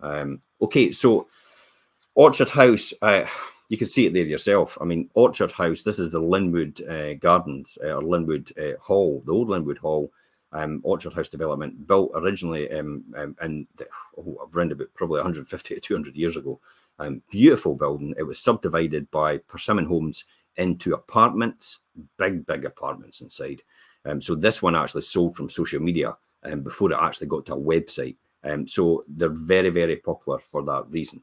Um, 0.00 0.40
okay, 0.60 0.90
so 0.90 1.26
Orchard 2.14 2.50
House, 2.50 2.92
uh, 3.00 3.24
you 3.68 3.78
can 3.78 3.86
see 3.86 4.06
it 4.06 4.12
there 4.12 4.24
yourself. 4.24 4.76
I 4.80 4.84
mean, 4.84 5.08
Orchard 5.14 5.50
House. 5.50 5.82
This 5.82 5.98
is 5.98 6.10
the 6.10 6.20
Linwood 6.20 6.82
uh, 6.86 7.14
Gardens 7.14 7.78
uh, 7.82 7.94
or 7.94 8.02
Linwood 8.02 8.52
uh, 8.58 8.78
Hall, 8.80 9.22
the 9.24 9.32
old 9.32 9.48
Linwood 9.48 9.78
Hall 9.78 10.12
um, 10.52 10.80
Orchard 10.84 11.12
House 11.14 11.28
development, 11.28 11.86
built 11.86 12.12
originally 12.14 12.70
um, 12.72 13.04
um, 13.16 13.36
in 13.42 13.66
the, 13.76 13.86
oh, 14.18 14.48
around 14.54 14.72
about 14.72 14.88
probably 14.94 15.18
150 15.18 15.74
to 15.74 15.80
200 15.80 16.16
years 16.16 16.36
ago. 16.36 16.60
Um, 16.98 17.22
beautiful 17.30 17.74
building. 17.74 18.14
It 18.18 18.22
was 18.22 18.38
subdivided 18.38 19.10
by 19.10 19.38
Persimmon 19.38 19.86
Homes 19.86 20.24
into 20.56 20.94
apartments, 20.94 21.80
big, 22.18 22.46
big 22.46 22.64
apartments 22.64 23.22
inside. 23.22 23.62
Um, 24.04 24.20
so 24.20 24.34
this 24.34 24.62
one 24.62 24.76
actually 24.76 25.02
sold 25.02 25.36
from 25.36 25.48
social 25.48 25.80
media 25.80 26.16
um, 26.44 26.62
before 26.62 26.92
it 26.92 26.98
actually 27.00 27.28
got 27.28 27.46
to 27.46 27.54
a 27.54 27.58
website. 27.58 28.16
Um, 28.44 28.66
so 28.66 29.04
they're 29.08 29.28
very, 29.28 29.70
very 29.70 29.96
popular 29.96 30.38
for 30.38 30.62
that 30.64 30.84
reason. 30.90 31.22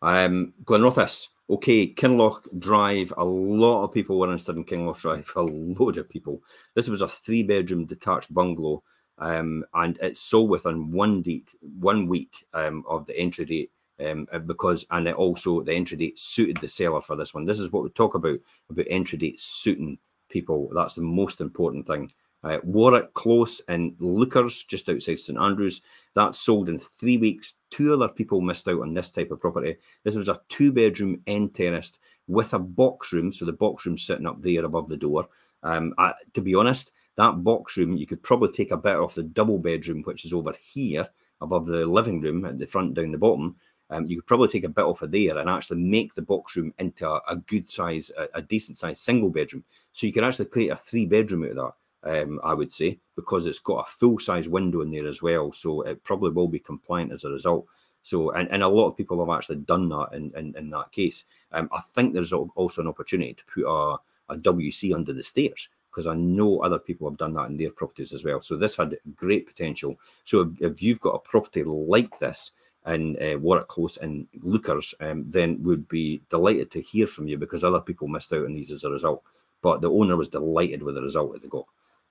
Um, 0.00 0.52
Glenrothes, 0.64 1.28
okay, 1.50 1.86
Kinloch 1.86 2.46
Drive. 2.58 3.12
A 3.16 3.24
lot 3.24 3.84
of 3.84 3.92
people 3.92 4.18
were 4.18 4.26
interested 4.26 4.56
in 4.56 4.64
Kinloch 4.64 5.00
Drive. 5.00 5.32
A 5.36 5.42
load 5.42 5.96
of 5.98 6.08
people. 6.08 6.42
This 6.74 6.88
was 6.88 7.02
a 7.02 7.08
three-bedroom 7.08 7.86
detached 7.86 8.32
bungalow, 8.32 8.82
um, 9.18 9.64
and 9.74 9.98
it 10.00 10.16
sold 10.16 10.50
within 10.50 10.90
one 10.90 11.22
week, 11.22 11.50
one 11.60 12.06
week 12.06 12.46
um, 12.54 12.84
of 12.88 13.06
the 13.06 13.18
entry 13.18 13.44
date. 13.44 13.70
Um, 14.00 14.28
uh, 14.32 14.38
because 14.38 14.86
and 14.92 15.08
it 15.08 15.16
also 15.16 15.60
the 15.60 15.74
entry 15.74 15.96
date 15.96 16.20
suited 16.20 16.58
the 16.58 16.68
seller 16.68 17.00
for 17.00 17.16
this 17.16 17.34
one. 17.34 17.44
This 17.44 17.58
is 17.58 17.72
what 17.72 17.82
we 17.82 17.90
talk 17.90 18.14
about 18.14 18.38
about 18.70 18.86
entry 18.88 19.18
date 19.18 19.40
suiting 19.40 19.98
people. 20.28 20.70
That's 20.72 20.94
the 20.94 21.02
most 21.02 21.40
important 21.40 21.84
thing. 21.84 22.12
Uh, 22.44 22.58
Warwick 22.62 23.12
Close 23.14 23.60
in 23.68 23.92
Leuchars, 24.00 24.66
just 24.66 24.88
outside 24.88 25.18
St 25.18 25.38
Andrews, 25.38 25.82
that 26.14 26.34
sold 26.34 26.68
in 26.68 26.78
three 26.78 27.16
weeks. 27.16 27.54
Two 27.70 27.92
other 27.92 28.08
people 28.08 28.40
missed 28.40 28.68
out 28.68 28.80
on 28.80 28.90
this 28.90 29.10
type 29.10 29.30
of 29.30 29.40
property. 29.40 29.76
This 30.04 30.14
was 30.14 30.28
a 30.28 30.40
two 30.48 30.72
bedroom 30.72 31.20
end 31.26 31.54
terraced 31.54 31.98
with 32.26 32.54
a 32.54 32.58
box 32.58 33.12
room. 33.12 33.32
So 33.32 33.44
the 33.44 33.52
box 33.52 33.86
room 33.86 33.98
sitting 33.98 34.26
up 34.26 34.40
there 34.40 34.64
above 34.64 34.88
the 34.88 34.96
door. 34.96 35.28
Um, 35.62 35.94
I, 35.98 36.12
to 36.34 36.40
be 36.40 36.54
honest, 36.54 36.92
that 37.16 37.42
box 37.42 37.76
room, 37.76 37.96
you 37.96 38.06
could 38.06 38.22
probably 38.22 38.52
take 38.52 38.70
a 38.70 38.76
bit 38.76 38.96
off 38.96 39.16
the 39.16 39.24
double 39.24 39.58
bedroom, 39.58 40.02
which 40.02 40.24
is 40.24 40.32
over 40.32 40.54
here 40.60 41.08
above 41.40 41.66
the 41.66 41.86
living 41.86 42.20
room 42.20 42.44
at 42.44 42.58
the 42.58 42.66
front 42.66 42.94
down 42.94 43.10
the 43.10 43.18
bottom. 43.18 43.56
Um, 43.90 44.06
you 44.06 44.16
could 44.16 44.26
probably 44.26 44.48
take 44.48 44.64
a 44.64 44.68
bit 44.68 44.84
off 44.84 45.02
of 45.02 45.10
there 45.10 45.38
and 45.38 45.48
actually 45.48 45.82
make 45.82 46.14
the 46.14 46.22
box 46.22 46.56
room 46.56 46.72
into 46.78 47.08
a, 47.08 47.20
a 47.28 47.36
good 47.36 47.68
size, 47.68 48.12
a, 48.16 48.28
a 48.34 48.42
decent 48.42 48.78
size 48.78 49.00
single 49.00 49.30
bedroom. 49.30 49.64
So 49.92 50.06
you 50.06 50.12
could 50.12 50.24
actually 50.24 50.46
create 50.46 50.70
a 50.70 50.76
three 50.76 51.06
bedroom 51.06 51.44
out 51.44 51.50
of 51.50 51.56
that 51.56 51.72
um, 52.04 52.40
I 52.44 52.54
would 52.54 52.72
say, 52.72 52.98
because 53.16 53.46
it's 53.46 53.58
got 53.58 53.86
a 53.86 53.90
full 53.90 54.18
size 54.18 54.48
window 54.48 54.80
in 54.82 54.90
there 54.90 55.06
as 55.06 55.22
well. 55.22 55.52
So 55.52 55.82
it 55.82 56.02
probably 56.04 56.30
will 56.30 56.48
be 56.48 56.58
compliant 56.58 57.12
as 57.12 57.24
a 57.24 57.30
result. 57.30 57.66
So, 58.02 58.30
and, 58.30 58.48
and 58.50 58.62
a 58.62 58.68
lot 58.68 58.88
of 58.88 58.96
people 58.96 59.18
have 59.24 59.36
actually 59.36 59.56
done 59.56 59.88
that 59.90 60.08
in, 60.12 60.32
in, 60.36 60.54
in 60.56 60.70
that 60.70 60.92
case. 60.92 61.24
Um, 61.52 61.68
I 61.72 61.80
think 61.80 62.14
there's 62.14 62.32
also 62.32 62.80
an 62.80 62.88
opportunity 62.88 63.34
to 63.34 63.44
put 63.44 63.64
a, 63.64 63.98
a 64.32 64.36
WC 64.36 64.94
under 64.94 65.12
the 65.12 65.22
stairs 65.22 65.68
because 65.90 66.06
I 66.06 66.14
know 66.14 66.60
other 66.60 66.78
people 66.78 67.08
have 67.08 67.18
done 67.18 67.34
that 67.34 67.50
in 67.50 67.56
their 67.56 67.70
properties 67.70 68.12
as 68.12 68.24
well. 68.24 68.40
So 68.40 68.56
this 68.56 68.76
had 68.76 68.96
great 69.16 69.46
potential. 69.46 69.98
So 70.24 70.42
if, 70.42 70.72
if 70.72 70.82
you've 70.82 71.00
got 71.00 71.16
a 71.16 71.18
property 71.18 71.64
like 71.64 72.18
this 72.18 72.52
in 72.86 73.16
uh, 73.20 73.38
Warwick 73.38 73.68
Close 73.68 73.96
and 73.96 74.26
Leuchars, 74.44 74.94
um, 75.00 75.24
then 75.28 75.62
would 75.64 75.88
be 75.88 76.22
delighted 76.30 76.70
to 76.72 76.80
hear 76.80 77.06
from 77.06 77.26
you 77.26 77.36
because 77.36 77.64
other 77.64 77.80
people 77.80 78.06
missed 78.06 78.32
out 78.32 78.44
on 78.44 78.54
these 78.54 78.70
as 78.70 78.84
a 78.84 78.90
result. 78.90 79.22
But 79.60 79.80
the 79.80 79.90
owner 79.90 80.16
was 80.16 80.28
delighted 80.28 80.82
with 80.82 80.94
the 80.94 81.02
result 81.02 81.32
that 81.32 81.42
they 81.42 81.48
got. 81.48 81.66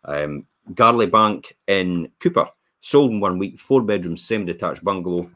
Um, 0.05 0.45
Garley 0.73 1.05
Bank 1.07 1.57
in 1.67 2.09
Cupar 2.19 2.49
sold 2.79 3.11
in 3.11 3.19
one 3.19 3.37
week, 3.37 3.59
four 3.59 3.81
bedroom, 3.81 4.17
semi 4.17 4.45
detached 4.45 4.83
bungalow. 4.83 5.29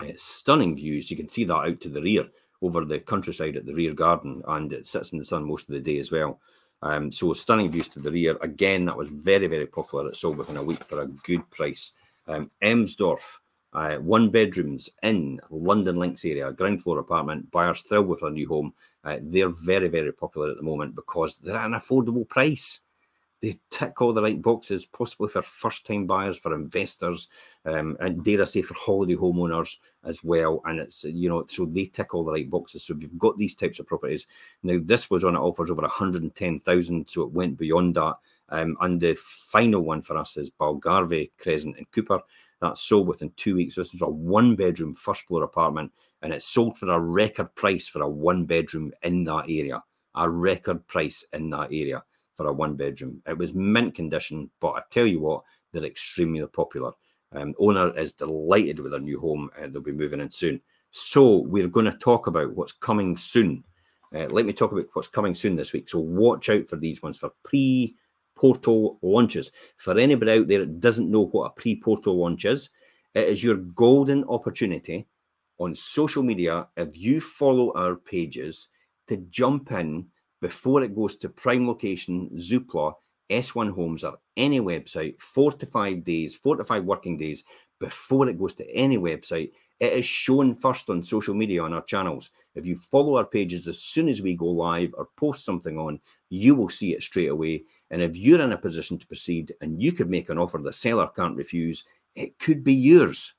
Uh, 0.00 0.12
stunning 0.16 0.76
views. 0.76 1.10
You 1.10 1.16
can 1.16 1.28
see 1.28 1.44
that 1.44 1.54
out 1.54 1.80
to 1.80 1.88
the 1.88 2.00
rear 2.00 2.26
over 2.62 2.84
the 2.84 3.00
countryside 3.00 3.56
at 3.56 3.66
the 3.66 3.74
rear 3.74 3.94
garden, 3.94 4.42
and 4.48 4.72
it 4.72 4.86
sits 4.86 5.12
in 5.12 5.18
the 5.18 5.24
sun 5.24 5.44
most 5.44 5.68
of 5.68 5.74
the 5.74 5.80
day 5.80 5.98
as 5.98 6.10
well. 6.10 6.40
Um, 6.82 7.12
so 7.12 7.32
stunning 7.32 7.70
views 7.70 7.88
to 7.90 8.00
the 8.00 8.10
rear. 8.10 8.38
Again, 8.40 8.86
that 8.86 8.96
was 8.96 9.10
very, 9.10 9.46
very 9.46 9.66
popular. 9.66 10.08
It 10.08 10.16
sold 10.16 10.38
within 10.38 10.56
a 10.56 10.62
week 10.62 10.82
for 10.84 11.02
a 11.02 11.06
good 11.06 11.48
price. 11.50 11.92
Um, 12.26 12.50
Emsdorf, 12.62 13.38
uh, 13.72 13.96
one 13.96 14.30
bedrooms 14.30 14.88
in 15.02 15.40
Lundin 15.50 15.96
Links 15.96 16.24
area, 16.24 16.52
ground 16.52 16.82
floor 16.82 16.98
apartment. 16.98 17.50
Buyers 17.50 17.82
thrilled 17.82 18.08
with 18.08 18.20
their 18.20 18.30
new 18.30 18.48
home. 18.48 18.72
Uh, 19.04 19.18
they're 19.20 19.48
very, 19.48 19.88
very 19.88 20.12
popular 20.12 20.50
at 20.50 20.56
the 20.56 20.62
moment 20.62 20.94
because 20.94 21.36
they're 21.36 21.56
at 21.56 21.66
an 21.66 21.72
affordable 21.72 22.28
price 22.28 22.80
they 23.40 23.58
tick 23.70 24.00
all 24.00 24.12
the 24.12 24.22
right 24.22 24.40
boxes, 24.40 24.84
possibly 24.84 25.28
for 25.28 25.42
first 25.42 25.86
time 25.86 26.06
buyers, 26.06 26.36
for 26.36 26.54
investors, 26.54 27.28
um, 27.64 27.96
and 28.00 28.22
dare 28.22 28.42
I 28.42 28.44
say 28.44 28.62
for 28.62 28.74
holiday 28.74 29.16
homeowners 29.16 29.76
as 30.04 30.22
well. 30.22 30.60
And 30.66 30.78
it's, 30.78 31.04
you 31.04 31.28
know, 31.28 31.44
so 31.46 31.64
they 31.64 31.86
tick 31.86 32.14
all 32.14 32.24
the 32.24 32.32
right 32.32 32.50
boxes. 32.50 32.84
So 32.84 32.94
if 32.94 33.02
you've 33.02 33.18
got 33.18 33.38
these 33.38 33.54
types 33.54 33.78
of 33.78 33.86
properties, 33.86 34.26
now 34.62 34.78
this 34.82 35.10
was 35.10 35.24
on 35.24 35.36
it 35.36 35.38
offers 35.38 35.70
over 35.70 35.82
110,000, 35.82 37.08
so 37.08 37.22
it 37.22 37.32
went 37.32 37.56
beyond 37.56 37.94
that. 37.94 38.16
Um, 38.50 38.76
and 38.80 39.00
the 39.00 39.14
final 39.14 39.82
one 39.82 40.02
for 40.02 40.16
us 40.16 40.36
is 40.36 40.50
Balgarve 40.50 41.30
Crescent 41.38 41.78
and 41.78 41.90
Cupar. 41.92 42.20
That 42.60 42.76
sold 42.76 43.08
within 43.08 43.32
two 43.36 43.54
weeks. 43.54 43.76
This 43.76 43.92
was 43.92 44.02
a 44.02 44.10
one 44.10 44.54
bedroom 44.54 44.92
first 44.92 45.26
floor 45.26 45.44
apartment 45.44 45.92
and 46.20 46.34
it 46.34 46.42
sold 46.42 46.76
for 46.76 46.90
a 46.90 47.00
record 47.00 47.54
price 47.54 47.88
for 47.88 48.02
a 48.02 48.08
one 48.08 48.44
bedroom 48.44 48.92
in 49.02 49.24
that 49.24 49.44
area. 49.48 49.82
A 50.16 50.28
record 50.28 50.86
price 50.86 51.24
in 51.32 51.48
that 51.50 51.72
area 51.72 52.02
for 52.40 52.46
a 52.46 52.52
one 52.54 52.74
bedroom. 52.74 53.20
It 53.26 53.36
was 53.36 53.52
mint 53.52 53.94
condition, 53.94 54.48
but 54.60 54.70
I 54.70 54.80
tell 54.90 55.04
you 55.04 55.20
what, 55.20 55.42
they're 55.72 55.84
extremely 55.84 56.46
popular. 56.46 56.92
Um, 57.32 57.54
owner 57.58 57.94
is 57.98 58.14
delighted 58.14 58.80
with 58.80 58.92
their 58.92 59.00
new 59.00 59.20
home 59.20 59.50
and 59.58 59.74
they'll 59.74 59.82
be 59.82 59.92
moving 59.92 60.20
in 60.20 60.30
soon. 60.30 60.62
So 60.90 61.36
we're 61.36 61.68
going 61.68 61.84
to 61.84 61.98
talk 61.98 62.28
about 62.28 62.54
what's 62.54 62.72
coming 62.72 63.14
soon. 63.14 63.62
Uh, 64.14 64.24
let 64.28 64.46
me 64.46 64.54
talk 64.54 64.72
about 64.72 64.86
what's 64.94 65.06
coming 65.06 65.34
soon 65.34 65.54
this 65.54 65.74
week. 65.74 65.90
So 65.90 65.98
watch 65.98 66.48
out 66.48 66.66
for 66.66 66.76
these 66.76 67.02
ones 67.02 67.18
for 67.18 67.30
pre 67.42 67.94
portal 68.34 68.98
launches. 69.02 69.50
For 69.76 69.98
anybody 69.98 70.32
out 70.32 70.48
there 70.48 70.60
that 70.60 70.80
doesn't 70.80 71.10
know 71.10 71.26
what 71.26 71.44
a 71.44 71.50
pre 71.50 71.78
portal 71.78 72.18
launch 72.18 72.46
is, 72.46 72.70
it 73.12 73.28
is 73.28 73.44
your 73.44 73.56
golden 73.56 74.24
opportunity 74.24 75.06
on 75.58 75.76
social 75.76 76.22
media 76.22 76.68
if 76.78 76.96
you 76.96 77.20
follow 77.20 77.70
our 77.74 77.96
pages 77.96 78.68
to 79.08 79.18
jump 79.28 79.72
in 79.72 80.06
before 80.40 80.82
it 80.82 80.94
goes 80.94 81.16
to 81.16 81.28
prime 81.28 81.66
location, 81.66 82.30
Zoopla, 82.36 82.94
S1 83.30 83.72
Homes, 83.72 84.04
or 84.04 84.18
any 84.36 84.60
website, 84.60 85.20
four 85.20 85.52
to 85.52 85.66
five 85.66 86.02
days, 86.04 86.36
four 86.36 86.56
to 86.56 86.64
five 86.64 86.84
working 86.84 87.16
days 87.16 87.44
before 87.78 88.28
it 88.28 88.38
goes 88.38 88.54
to 88.54 88.70
any 88.70 88.98
website. 88.98 89.50
It 89.78 89.92
is 89.94 90.04
shown 90.04 90.54
first 90.54 90.90
on 90.90 91.02
social 91.02 91.34
media 91.34 91.62
on 91.62 91.72
our 91.72 91.82
channels. 91.82 92.30
If 92.54 92.66
you 92.66 92.76
follow 92.76 93.16
our 93.16 93.24
pages 93.24 93.66
as 93.66 93.80
soon 93.80 94.08
as 94.08 94.20
we 94.20 94.36
go 94.36 94.46
live 94.46 94.94
or 94.98 95.08
post 95.16 95.44
something 95.44 95.78
on, 95.78 96.00
you 96.28 96.54
will 96.54 96.68
see 96.68 96.92
it 96.92 97.02
straight 97.02 97.30
away. 97.30 97.64
And 97.90 98.02
if 98.02 98.16
you're 98.16 98.42
in 98.42 98.52
a 98.52 98.58
position 98.58 98.98
to 98.98 99.06
proceed 99.06 99.54
and 99.62 99.82
you 99.82 99.92
could 99.92 100.10
make 100.10 100.28
an 100.28 100.38
offer 100.38 100.58
the 100.58 100.72
seller 100.72 101.08
can't 101.16 101.36
refuse, 101.36 101.84
it 102.14 102.38
could 102.38 102.62
be 102.62 102.74
yours 102.74 103.34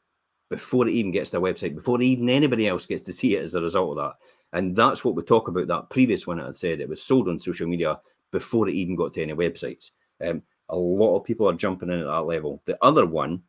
before 0.50 0.88
it 0.88 0.91
even 0.91 1.12
gets 1.12 1.29
to 1.29 1.38
the 1.38 1.41
website, 1.41 1.75
before 1.75 2.01
even 2.01 2.27
anybody 2.27 2.67
else 2.67 2.86
gets 2.86 3.03
to 3.03 3.13
see 3.13 3.36
it 3.36 3.43
as 3.43 3.53
a 3.53 3.62
result 3.62 3.98
of 3.98 4.03
that. 4.03 4.15
And 4.53 4.75
that's 4.75 5.05
what 5.05 5.15
we 5.15 5.24
talk 5.24 5.48
about 5.48 5.67
that 5.67 5.89
previous 5.89 6.27
one 6.27 6.39
I 6.39 6.48
had 6.48 6.58
said. 6.58 6.81
It 6.81 6.89
was 6.89 7.01
sold 7.01 7.29
on 7.29 7.39
social 7.39 7.67
media 7.67 8.00
before 8.31 8.67
it 8.67 8.75
even 8.75 8.96
got 8.96 9.13
to 9.13 9.22
any 9.22 9.34
websites. 9.34 9.91
Um, 10.20 10.41
a 10.70 10.75
lot 10.75 11.17
of 11.17 11.24
people 11.24 11.50
are 11.50 11.53
jumping 11.53 11.89
in 11.89 12.00
at 12.00 12.05
that 12.05 12.22
level. 12.22 12.62
The 12.65 12.77
other 12.81 13.05
one 13.05 13.43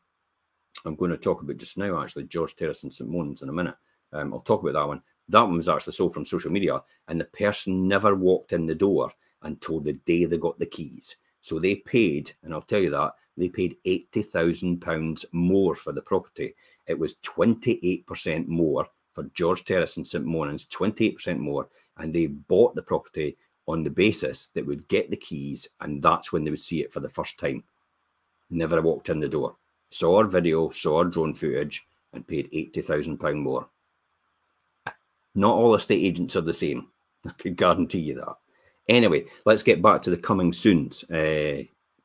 I'm 0.85 0.97
going 0.97 1.11
to 1.11 1.17
talk 1.17 1.43
about 1.43 1.57
just 1.59 1.79
now, 1.79 2.01
actually, 2.01 2.25
George 2.25 2.57
Terrace 2.57 2.83
and 2.83 2.93
St. 2.93 3.09
Monans 3.09 3.43
in 3.43 3.49
a 3.49 3.53
minute. 3.53 3.77
Um, 4.13 4.33
I'll 4.33 4.41
talk 4.41 4.63
about 4.63 4.75
that 4.75 4.89
one. 4.89 5.03
That 5.29 5.43
one 5.43 5.57
was 5.57 5.69
actually 5.69 5.93
sold 5.93 6.15
from 6.15 6.27
social 6.27 6.51
media, 6.51 6.83
and 7.09 7.21
the 7.21 7.27
person 7.27 7.87
never 7.89 8.15
walked 8.15 8.53
in 8.53 8.67
the 8.67 8.75
door 8.75 9.13
until 9.43 9.81
the 9.81 9.93
day 9.93 10.25
they 10.25 10.39
got 10.39 10.59
the 10.59 10.67
keys. 10.67 11.17
So 11.41 11.59
they 11.59 11.77
paid, 11.77 12.33
and 12.43 12.53
I'll 12.53 12.63
tell 12.63 12.81
you 12.81 12.91
that, 12.91 13.13
they 13.37 13.49
paid 13.49 13.77
£80,000 13.87 15.25
more 15.33 15.75
for 15.75 15.93
the 15.93 16.03
property. 16.03 16.55
It 16.87 16.99
was 16.99 17.15
28% 17.25 18.47
more 18.47 18.87
for 19.13 19.25
George 19.35 19.65
Terrace 19.65 19.97
and 19.97 20.07
St. 20.07 20.25
Monans, 20.25 20.69
28% 20.69 21.39
more, 21.39 21.69
and 21.99 22.15
they 22.15 22.27
bought 22.27 22.75
the 22.75 22.83
property 22.83 23.37
on 23.67 23.85
the 23.85 23.91
basis 23.91 24.49
that 24.55 24.67
would 24.67 24.89
get 24.89 25.11
the 25.11 25.17
keys, 25.17 25.69
and 25.81 26.03
that's 26.03 26.33
when 26.33 26.45
they 26.45 26.51
would 26.51 26.61
see 26.61 26.83
it 26.83 26.93
for 26.93 27.01
the 27.01 27.09
first 27.09 27.39
time. 27.39 27.63
Never 28.51 28.81
walked 28.83 29.09
in 29.09 29.21
the 29.21 29.29
door. 29.29 29.57
Saw 29.91 30.19
our 30.19 30.25
video, 30.25 30.71
saw 30.71 30.99
our 30.99 31.05
drone 31.05 31.35
footage, 31.35 31.87
and 32.13 32.27
paid 32.27 32.51
£80,000 32.51 33.37
more. 33.37 33.69
Not 35.35 35.55
all 35.55 35.75
estate 35.75 36.03
agents 36.03 36.37
are 36.37 36.43
the 36.43 36.53
same. 36.53 36.89
I 37.27 37.31
can 37.39 37.55
guarantee 37.55 38.01
you 38.01 38.15
that. 38.17 38.37
Anyway, 38.89 39.27
let's 39.45 39.63
get 39.63 39.81
back 39.81 40.03
to 40.03 40.11
the 40.11 40.17
coming 40.17 40.53
soons. 40.53 41.05
Uh, 41.05 41.63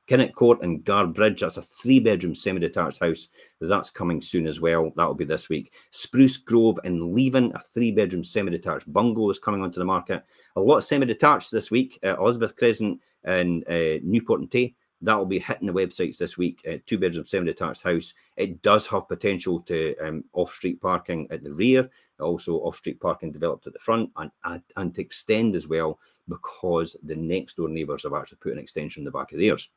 Kinnet 0.07 0.33
Court 0.33 0.59
and 0.61 0.83
Guardbridge, 0.85 1.39
that's 1.39 1.57
a 1.57 1.61
three 1.61 1.99
bedroom 1.99 2.33
semi 2.33 2.59
detached 2.59 2.99
house. 2.99 3.27
That's 3.59 3.89
coming 3.89 4.21
soon 4.21 4.47
as 4.47 4.61
well. 4.61 4.91
That'll 4.95 5.13
be 5.13 5.25
this 5.25 5.49
week. 5.49 5.73
Spruce 5.91 6.37
Grove 6.37 6.79
and 6.85 7.13
Leven, 7.13 7.51
a 7.53 7.59
three 7.59 7.91
bedroom 7.91 8.23
semi 8.23 8.51
detached 8.51 8.91
bungalow 8.91 9.29
is 9.29 9.39
coming 9.39 9.61
onto 9.61 9.79
the 9.79 9.85
market. 9.85 10.23
A 10.55 10.61
lot 10.61 10.77
of 10.77 10.83
semi 10.85 11.05
detached 11.05 11.51
this 11.51 11.69
week. 11.71 11.99
Uh, 12.03 12.17
Elizabeth 12.17 12.55
Crescent 12.55 13.01
and 13.25 13.67
uh, 13.67 13.99
Newport 14.01 14.39
and 14.39 14.49
Tay. 14.49 14.75
That'll 15.01 15.25
be 15.25 15.39
hitting 15.39 15.67
the 15.67 15.73
websites 15.73 16.17
this 16.17 16.37
week. 16.37 16.61
Uh, 16.67 16.77
two 16.85 16.97
bedroom 16.97 17.25
semi 17.25 17.45
detached 17.45 17.83
house. 17.83 18.13
It 18.37 18.61
does 18.61 18.87
have 18.87 19.09
potential 19.09 19.59
to 19.61 19.95
um, 19.97 20.23
off 20.33 20.53
street 20.53 20.81
parking 20.81 21.27
at 21.31 21.43
the 21.43 21.51
rear, 21.51 21.89
also 22.19 22.53
off 22.59 22.77
street 22.77 23.01
parking 23.01 23.31
developed 23.33 23.67
at 23.67 23.73
the 23.73 23.79
front, 23.79 24.09
and, 24.15 24.31
and, 24.45 24.61
and 24.77 24.95
to 24.95 25.01
extend 25.01 25.55
as 25.55 25.67
well 25.67 25.99
because 26.29 26.95
the 27.03 27.15
next 27.15 27.57
door 27.57 27.69
neighbours 27.69 28.03
have 28.03 28.13
actually 28.13 28.39
put 28.41 28.53
an 28.53 28.59
extension 28.59 29.01
in 29.01 29.05
the 29.05 29.11
back 29.11 29.31
of 29.33 29.39
theirs. 29.39 29.69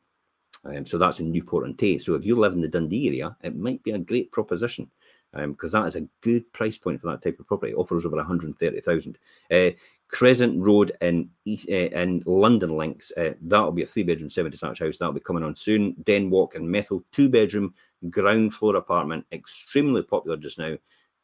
Um, 0.64 0.84
so 0.84 0.98
that's 0.98 1.20
in 1.20 1.32
Newport 1.32 1.64
and 1.64 1.78
Tay. 1.78 1.98
So 1.98 2.14
if 2.14 2.24
you 2.24 2.36
live 2.36 2.52
in 2.52 2.60
the 2.60 2.68
Dundee 2.68 3.08
area, 3.08 3.36
it 3.42 3.56
might 3.56 3.82
be 3.82 3.92
a 3.92 3.98
great 3.98 4.30
proposition 4.30 4.90
because 5.32 5.74
um, 5.74 5.82
that 5.82 5.86
is 5.86 5.96
a 5.96 6.08
good 6.22 6.52
price 6.52 6.76
point 6.76 7.00
for 7.00 7.10
that 7.10 7.22
type 7.22 7.38
of 7.38 7.46
property. 7.46 7.72
It 7.72 7.76
offers 7.76 8.04
over 8.04 8.16
130,000. 8.16 9.18
Uh, 9.50 9.70
Crescent 10.08 10.60
Road 10.60 10.90
in 11.00 11.30
East, 11.44 11.68
uh, 11.70 11.72
in 11.72 12.20
Lundin 12.24 12.76
Links, 12.76 13.12
uh, 13.16 13.34
that'll 13.42 13.70
be 13.70 13.84
a 13.84 13.86
three 13.86 14.02
bedroom, 14.02 14.28
seven 14.28 14.50
detached 14.50 14.82
house. 14.82 14.98
That'll 14.98 15.14
be 15.14 15.20
coming 15.20 15.44
on 15.44 15.54
soon. 15.54 15.94
Den 16.02 16.30
Walk 16.30 16.56
and 16.56 16.66
Methil, 16.68 17.04
two 17.12 17.28
bedroom, 17.28 17.74
ground 18.10 18.52
floor 18.54 18.74
apartment, 18.76 19.24
extremely 19.30 20.02
popular 20.02 20.36
just 20.36 20.58
now. 20.58 20.76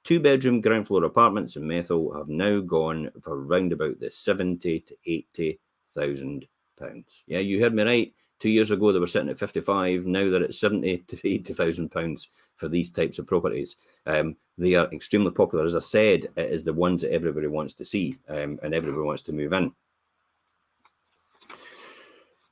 Two 0.04 0.20
bedroom 0.20 0.60
ground 0.60 0.86
floor 0.86 1.02
apartments 1.02 1.56
in 1.56 1.64
Methil 1.64 2.16
have 2.16 2.28
now 2.28 2.60
gone 2.60 3.10
for 3.22 3.34
around 3.34 3.72
about 3.72 3.98
the 3.98 4.08
70 4.08 4.80
to 4.80 4.96
80,000 5.04 6.46
pounds. 6.78 7.24
Yeah, 7.26 7.40
you 7.40 7.60
heard 7.60 7.74
me 7.74 7.82
right. 7.82 8.14
Two 8.38 8.50
years 8.50 8.70
ago, 8.70 8.92
they 8.92 8.98
were 8.98 9.06
sitting 9.06 9.30
at 9.30 9.38
55. 9.38 10.04
Now 10.04 10.30
they're 10.30 10.44
at 10.44 10.54
70 10.54 10.98
to 10.98 11.28
80,000 11.28 11.90
pounds 11.90 12.28
for 12.56 12.68
these 12.68 12.90
types 12.90 13.18
of 13.18 13.26
properties. 13.26 13.76
Um, 14.06 14.36
they 14.58 14.74
are 14.74 14.92
extremely 14.92 15.30
popular. 15.30 15.64
As 15.64 15.74
I 15.74 15.80
said, 15.80 16.28
it 16.36 16.50
is 16.50 16.62
the 16.62 16.74
ones 16.74 17.02
that 17.02 17.12
everybody 17.12 17.46
wants 17.46 17.74
to 17.74 17.84
see 17.84 18.18
um, 18.28 18.58
and 18.62 18.74
everybody 18.74 19.02
wants 19.02 19.22
to 19.22 19.32
move 19.32 19.52
in. 19.52 19.72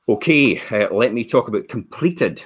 Okay, 0.07 0.59
uh, 0.71 0.93
let 0.93 1.13
me 1.13 1.25
talk 1.25 1.47
about 1.47 1.67
completed. 1.67 2.43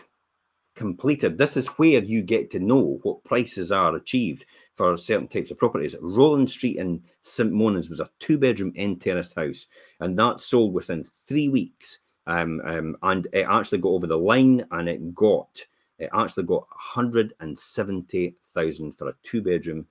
Completed. 0.75 1.37
This 1.37 1.57
is 1.57 1.67
where 1.67 2.01
you 2.01 2.21
get 2.21 2.49
to 2.51 2.59
know 2.59 2.99
what 3.03 3.23
prices 3.25 3.71
are 3.71 3.95
achieved 3.95 4.45
for 4.75 4.95
certain 4.95 5.27
types 5.27 5.51
of 5.51 5.57
properties. 5.57 5.95
Roland 6.01 6.49
Street 6.49 6.77
in 6.77 7.03
St. 7.21 7.51
Monans 7.51 7.89
was 7.89 7.99
a 7.99 8.09
two 8.19 8.37
bedroom 8.37 8.71
end 8.77 9.01
terraced 9.01 9.35
house, 9.35 9.67
and 9.99 10.17
that 10.17 10.39
sold 10.39 10.73
within 10.73 11.03
three 11.03 11.49
weeks 11.49 11.99
um, 12.29 12.61
um, 12.63 12.95
and 13.01 13.27
it 13.33 13.45
actually 13.49 13.79
got 13.79 13.89
over 13.89 14.07
the 14.07 14.17
line 14.17 14.65
and 14.71 14.87
it 14.87 15.13
got 15.15 15.65
it 15.97 16.09
actually 16.13 16.43
got 16.43 16.67
170,000 16.69 18.91
for 18.93 19.09
a 19.09 19.15
two 19.23 19.41
bedroom 19.41 19.87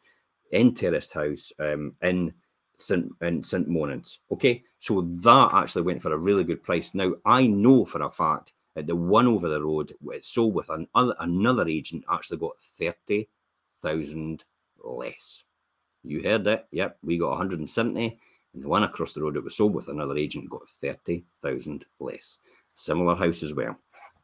in 0.52 0.72
terraced 0.74 1.12
house 1.12 1.52
um, 1.58 1.94
in 2.02 2.32
St 2.78 3.10
in 3.22 3.42
St 3.42 3.68
Monans. 3.68 4.18
Okay, 4.30 4.62
so 4.78 5.00
that 5.02 5.50
actually 5.52 5.82
went 5.82 6.00
for 6.00 6.12
a 6.12 6.18
really 6.18 6.44
good 6.44 6.62
price. 6.62 6.94
Now 6.94 7.14
I 7.26 7.48
know 7.48 7.84
for 7.84 8.02
a 8.02 8.10
fact 8.10 8.52
that 8.74 8.86
the 8.86 8.96
one 8.96 9.26
over 9.26 9.48
the 9.48 9.62
road 9.62 9.92
it 10.12 10.24
sold 10.24 10.54
with 10.54 10.70
another 10.70 11.16
another 11.20 11.68
agent 11.68 12.04
actually 12.10 12.38
got 12.38 12.62
thirty 12.62 13.28
thousand 13.82 14.44
less. 14.82 15.42
You 16.04 16.22
heard 16.22 16.46
it. 16.46 16.66
Yep, 16.70 16.98
we 17.02 17.18
got 17.18 17.30
170. 17.30 18.20
And 18.54 18.62
the 18.62 18.68
one 18.68 18.82
across 18.82 19.14
the 19.14 19.22
road 19.22 19.34
that 19.34 19.44
was 19.44 19.56
sold 19.56 19.74
with 19.74 19.88
another 19.88 20.16
agent 20.16 20.50
got 20.50 20.68
30,000 20.68 21.84
less. 22.00 22.38
Similar 22.74 23.14
house 23.14 23.42
as 23.42 23.54
well. 23.54 23.78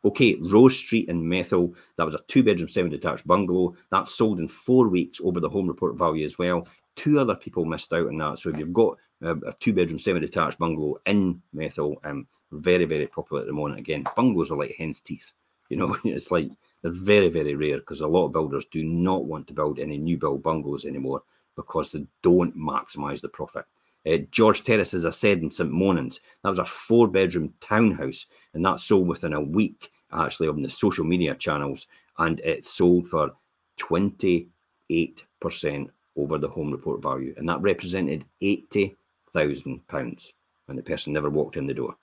Okay, 0.05 0.37
Rose 0.41 0.79
Street 0.79 1.09
in 1.09 1.23
Methil, 1.23 1.75
that 1.97 2.05
was 2.05 2.15
a 2.15 2.21
two 2.29 2.43
bedroom, 2.43 2.69
seven 2.69 2.91
detached 2.91 3.27
bungalow. 3.27 3.75
That 3.91 4.09
sold 4.09 4.39
in 4.39 4.49
four 4.49 4.89
weeks 4.89 5.21
over 5.25 5.41
the 5.41 5.49
home 5.49 5.67
report 5.67 5.97
value 5.97 6.27
as 6.27 6.39
well. 6.39 6.69
Two 6.95 7.19
other 7.19 7.35
people 7.35 7.65
missed 7.65 7.93
out 7.93 8.09
on 8.09 8.19
that. 8.19 8.39
So 8.39 8.51
if 8.51 8.59
you've 8.59 8.73
got 8.73 8.99
a, 9.23 9.33
a 9.33 9.53
two 9.61 9.73
bedroom, 9.73 9.99
seven 9.99 10.21
detached 10.21 10.59
bungalow 10.59 10.99
in 11.07 11.41
Methil, 11.55 11.97
um, 12.05 12.27
very, 12.53 12.85
very 12.85 13.07
popular 13.07 13.43
at 13.43 13.47
the 13.47 13.55
moment. 13.55 13.81
Again, 13.81 14.05
bungalows 14.15 14.51
are 14.51 14.59
like 14.59 14.75
hen's 14.77 15.01
teeth. 15.01 15.33
You 15.71 15.79
know, 15.79 15.97
it's 16.05 16.31
like 16.31 16.51
they're 16.83 16.93
very, 16.93 17.29
very 17.29 17.55
rare 17.55 17.79
because 17.79 18.03
a 18.03 18.07
lot 18.07 18.27
of 18.27 18.33
builders 18.33 18.67
do 18.67 18.85
not 18.85 19.25
want 19.25 19.47
to 19.49 19.55
build 19.55 19.79
any 19.79 19.97
new 19.97 20.19
build 20.19 20.43
bungalows 20.43 20.85
anymore 20.85 21.23
because 21.57 21.93
they 21.93 22.07
don't 22.23 22.57
maximize 22.57 23.23
the 23.23 23.29
profit. 23.29 23.65
Uh, 24.07 24.19
George 24.31 24.65
Terrace, 24.65 24.95
as 24.95 25.05
I 25.05 25.11
said, 25.11 25.39
in 25.39 25.51
St. 25.51 25.71
Monans, 25.71 26.21
that 26.43 26.51
was 26.51 26.59
a 26.59 26.65
four 26.65 27.09
bedroom 27.09 27.55
townhouse, 27.61 28.27
and 28.53 28.65
that 28.65 28.81
sold 28.81 29.09
within 29.09 29.33
a 29.33 29.41
week 29.41 29.91
actually 30.13 30.49
on 30.49 30.61
the 30.61 30.71
social 30.71 31.05
media 31.05 31.35
channels, 31.35 31.87
and 32.19 32.41
it 32.41 32.65
sold 32.65 33.09
for 33.09 33.31
28% 33.81 34.49
over 36.17 36.39
the 36.39 36.49
home 36.49 36.71
report 36.71 37.03
value, 37.03 37.35
and 37.37 37.49
that 37.49 37.61
represented 37.61 38.25
£80,000. 38.43 40.33
And 40.69 40.79
the 40.79 40.83
person 40.83 41.13
never 41.13 41.29
walked 41.29 41.57
in 41.57 41.67
the 41.67 41.75
door. 41.75 41.97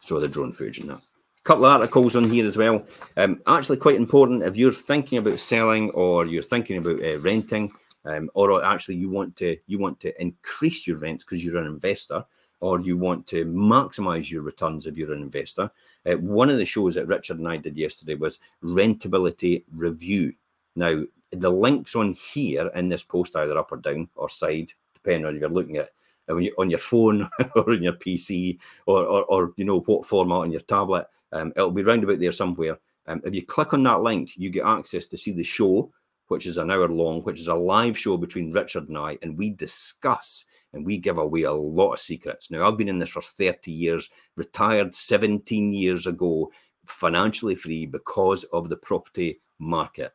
So 0.00 0.18
the 0.18 0.28
drone 0.28 0.52
footage 0.52 0.78
and 0.78 0.90
that. 0.90 0.96
A 0.98 1.42
couple 1.42 1.64
of 1.64 1.72
articles 1.72 2.16
on 2.16 2.28
here 2.28 2.46
as 2.46 2.56
well. 2.56 2.84
Um, 3.16 3.40
actually, 3.46 3.76
quite 3.78 3.94
important 3.94 4.42
if 4.42 4.56
you're 4.56 4.72
thinking 4.72 5.18
about 5.18 5.38
selling 5.38 5.90
or 5.90 6.26
you're 6.26 6.42
thinking 6.42 6.78
about 6.78 7.02
uh, 7.02 7.18
renting 7.18 7.72
um, 8.04 8.30
or 8.34 8.64
actually 8.64 8.96
you 8.96 9.08
want 9.08 9.36
to 9.36 9.56
you 9.66 9.78
want 9.78 10.00
to 10.00 10.20
increase 10.20 10.86
your 10.86 10.98
rents 10.98 11.24
because 11.24 11.44
you're 11.44 11.58
an 11.58 11.66
investor 11.66 12.24
or 12.60 12.80
you 12.80 12.96
want 12.96 13.26
to 13.26 13.44
maximize 13.46 14.30
your 14.30 14.42
returns 14.42 14.86
if 14.86 14.96
you're 14.96 15.12
an 15.12 15.22
investor. 15.22 15.70
Uh, 16.06 16.16
one 16.16 16.50
of 16.50 16.58
the 16.58 16.64
shows 16.64 16.94
that 16.94 17.06
Richard 17.06 17.38
and 17.38 17.48
I 17.48 17.56
did 17.56 17.76
yesterday 17.76 18.14
was 18.14 18.38
rentability 18.62 19.64
review. 19.74 20.34
Now, 20.76 21.02
the 21.32 21.50
links 21.50 21.96
on 21.96 22.12
here 22.12 22.68
in 22.74 22.88
this 22.88 23.02
post, 23.02 23.34
either 23.36 23.56
up 23.58 23.72
or 23.72 23.78
down 23.78 24.08
or 24.14 24.28
side, 24.28 24.72
depending 24.94 25.24
on 25.24 25.34
if 25.36 25.40
you're 25.40 25.50
looking 25.50 25.78
at 25.78 25.90
you, 26.28 26.54
on 26.58 26.70
your 26.70 26.78
phone 26.78 27.28
or 27.54 27.70
on 27.70 27.82
your 27.82 27.94
PC 27.94 28.58
or, 28.86 29.04
or, 29.04 29.24
or, 29.24 29.52
you 29.56 29.64
know 29.64 29.80
what 29.80 30.06
format 30.06 30.38
on 30.38 30.52
your 30.52 30.60
tablet. 30.60 31.06
Um, 31.32 31.52
it'll 31.56 31.70
be 31.70 31.82
round 31.82 32.04
about 32.04 32.20
there 32.20 32.32
somewhere. 32.32 32.78
Um, 33.06 33.22
if 33.24 33.34
you 33.34 33.44
click 33.44 33.72
on 33.72 33.82
that 33.84 34.02
link, 34.02 34.32
you 34.36 34.50
get 34.50 34.66
access 34.66 35.06
to 35.06 35.16
see 35.16 35.32
the 35.32 35.42
show, 35.44 35.90
which 36.30 36.46
is 36.46 36.58
an 36.58 36.70
hour 36.70 36.86
long, 36.86 37.22
which 37.22 37.40
is 37.40 37.48
a 37.48 37.54
live 37.54 37.98
show 37.98 38.16
between 38.16 38.52
Richard 38.52 38.88
and 38.88 38.96
I, 38.96 39.18
and 39.20 39.36
we 39.36 39.50
discuss 39.50 40.44
and 40.72 40.86
we 40.86 40.96
give 40.96 41.18
away 41.18 41.42
a 41.42 41.52
lot 41.52 41.94
of 41.94 41.98
secrets. 41.98 42.52
Now, 42.52 42.68
I've 42.68 42.76
been 42.76 42.88
in 42.88 43.00
this 43.00 43.08
for 43.08 43.20
30 43.20 43.72
years, 43.72 44.08
retired 44.36 44.94
17 44.94 45.72
years 45.72 46.06
ago, 46.06 46.52
financially 46.86 47.56
free 47.56 47.84
because 47.84 48.44
of 48.44 48.68
the 48.68 48.76
property 48.76 49.40
market. 49.58 50.12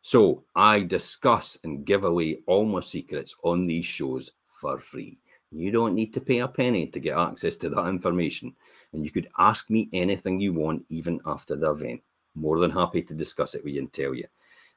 So 0.00 0.42
I 0.56 0.80
discuss 0.80 1.56
and 1.62 1.84
give 1.84 2.02
away 2.02 2.40
all 2.48 2.64
my 2.64 2.80
secrets 2.80 3.36
on 3.44 3.62
these 3.62 3.86
shows 3.86 4.32
for 4.48 4.80
free. 4.80 5.20
You 5.52 5.70
don't 5.70 5.94
need 5.94 6.12
to 6.14 6.20
pay 6.20 6.40
a 6.40 6.48
penny 6.48 6.88
to 6.88 6.98
get 6.98 7.16
access 7.16 7.56
to 7.58 7.70
that 7.70 7.86
information. 7.86 8.52
And 8.92 9.04
you 9.04 9.12
could 9.12 9.28
ask 9.38 9.70
me 9.70 9.88
anything 9.92 10.40
you 10.40 10.52
want, 10.52 10.84
even 10.88 11.20
after 11.24 11.54
the 11.54 11.70
event. 11.70 12.02
More 12.34 12.58
than 12.58 12.72
happy 12.72 13.02
to 13.02 13.14
discuss 13.14 13.54
it 13.54 13.62
with 13.62 13.74
you 13.74 13.82
and 13.82 13.92
tell 13.92 14.12
you. 14.12 14.26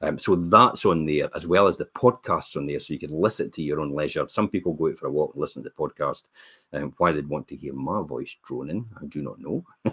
Um, 0.02 0.18
so 0.18 0.36
that's 0.36 0.84
on 0.84 1.06
there, 1.06 1.30
as 1.34 1.46
well 1.46 1.66
as 1.66 1.78
the 1.78 1.86
podcasts 1.86 2.56
on 2.56 2.66
there, 2.66 2.80
so 2.80 2.92
you 2.92 2.98
can 2.98 3.12
listen 3.12 3.50
to 3.52 3.62
your 3.62 3.80
own 3.80 3.94
leisure. 3.94 4.26
Some 4.28 4.48
people 4.48 4.74
go 4.74 4.88
out 4.88 4.98
for 4.98 5.06
a 5.06 5.12
walk 5.12 5.32
and 5.34 5.40
listen 5.40 5.62
to 5.62 5.68
the 5.68 5.74
podcast. 5.74 6.24
Um, 6.72 6.92
why 6.98 7.12
they'd 7.12 7.28
want 7.28 7.48
to 7.48 7.56
hear 7.56 7.72
my 7.72 8.02
voice 8.02 8.36
droning, 8.44 8.86
I 9.00 9.06
do 9.06 9.22
not 9.22 9.40
know. 9.40 9.64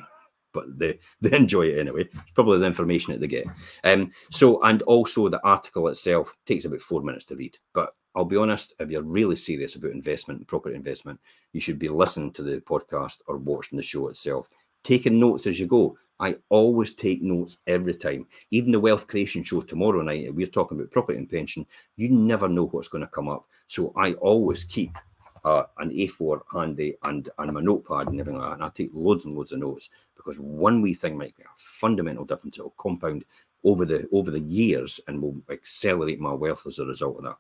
but 0.54 0.78
they, 0.78 1.00
they 1.20 1.36
enjoy 1.36 1.68
it 1.68 1.80
anyway. 1.80 2.02
It's 2.02 2.32
probably 2.34 2.60
the 2.60 2.66
information 2.66 3.12
that 3.12 3.20
they 3.20 3.28
get. 3.28 3.48
Um, 3.84 4.12
so, 4.30 4.62
and 4.64 4.82
also 4.84 5.28
the 5.28 5.44
article 5.44 5.88
itself 5.88 6.36
takes 6.46 6.66
about 6.66 6.82
four 6.82 7.02
minutes 7.02 7.26
to 7.26 7.36
read. 7.36 7.58
But 7.74 7.94
I'll 8.16 8.26
be 8.26 8.38
honest, 8.38 8.74
if 8.80 8.90
you're 8.90 9.02
really 9.02 9.36
serious 9.36 9.76
about 9.76 9.92
investment 9.92 10.48
property 10.48 10.76
investment, 10.76 11.20
you 11.52 11.60
should 11.60 11.80
be 11.80 11.90
listening 11.90 12.32
to 12.34 12.44
the 12.44 12.62
podcast 12.62 13.20
or 13.28 13.38
watching 13.38 13.78
the 13.78 13.84
show 13.84 14.08
itself, 14.08 14.48
taking 14.84 15.20
notes 15.20 15.48
as 15.48 15.60
you 15.60 15.66
go. 15.66 15.98
I 16.24 16.38
always 16.48 16.94
take 16.94 17.22
notes 17.22 17.58
every 17.68 17.96
time. 17.96 18.28
Even 18.50 18.72
the 18.72 18.80
wealth 18.80 19.08
creation 19.08 19.44
show 19.44 19.60
tomorrow 19.60 20.02
night, 20.02 20.34
we're 20.34 20.48
talking 20.48 20.78
about 20.80 20.90
property 20.90 21.18
and 21.18 21.30
pension. 21.30 21.66
You 21.98 22.10
never 22.12 22.48
know 22.48 22.68
what's 22.68 22.88
going 22.88 23.04
to 23.04 23.12
come 23.12 23.28
up. 23.28 23.46
So 23.68 23.92
I 23.98 24.14
always 24.14 24.64
keep 24.64 24.98
uh, 25.44 25.64
an 25.80 25.90
A4 25.90 26.40
handy 26.54 26.96
and, 27.04 27.28
and 27.38 27.52
my 27.52 27.60
notepad 27.60 28.08
and 28.08 28.22
everything 28.22 28.40
like 28.40 28.52
that. 28.52 28.54
And 28.54 28.64
I 28.64 28.70
take 28.70 28.92
loads 28.94 29.26
and 29.26 29.36
loads 29.36 29.52
of 29.52 29.60
notes 29.60 29.90
because 30.16 30.40
one 30.40 30.82
wee 30.82 30.94
thing 30.94 31.18
might 31.18 31.38
make 31.38 31.46
a 31.46 31.50
fundamental 31.58 32.24
difference. 32.24 32.58
It'll 32.58 32.70
compound 32.78 33.26
over 33.66 33.84
the 33.84 34.08
over 34.14 34.32
the 34.32 34.40
years 34.40 35.02
and 35.10 35.22
will 35.22 35.36
accelerate 35.50 36.22
my 36.22 36.32
wealth 36.32 36.66
as 36.66 36.80
a 36.80 36.86
result 36.86 37.18
of 37.18 37.36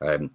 that. 0.00 0.14
Um, 0.14 0.30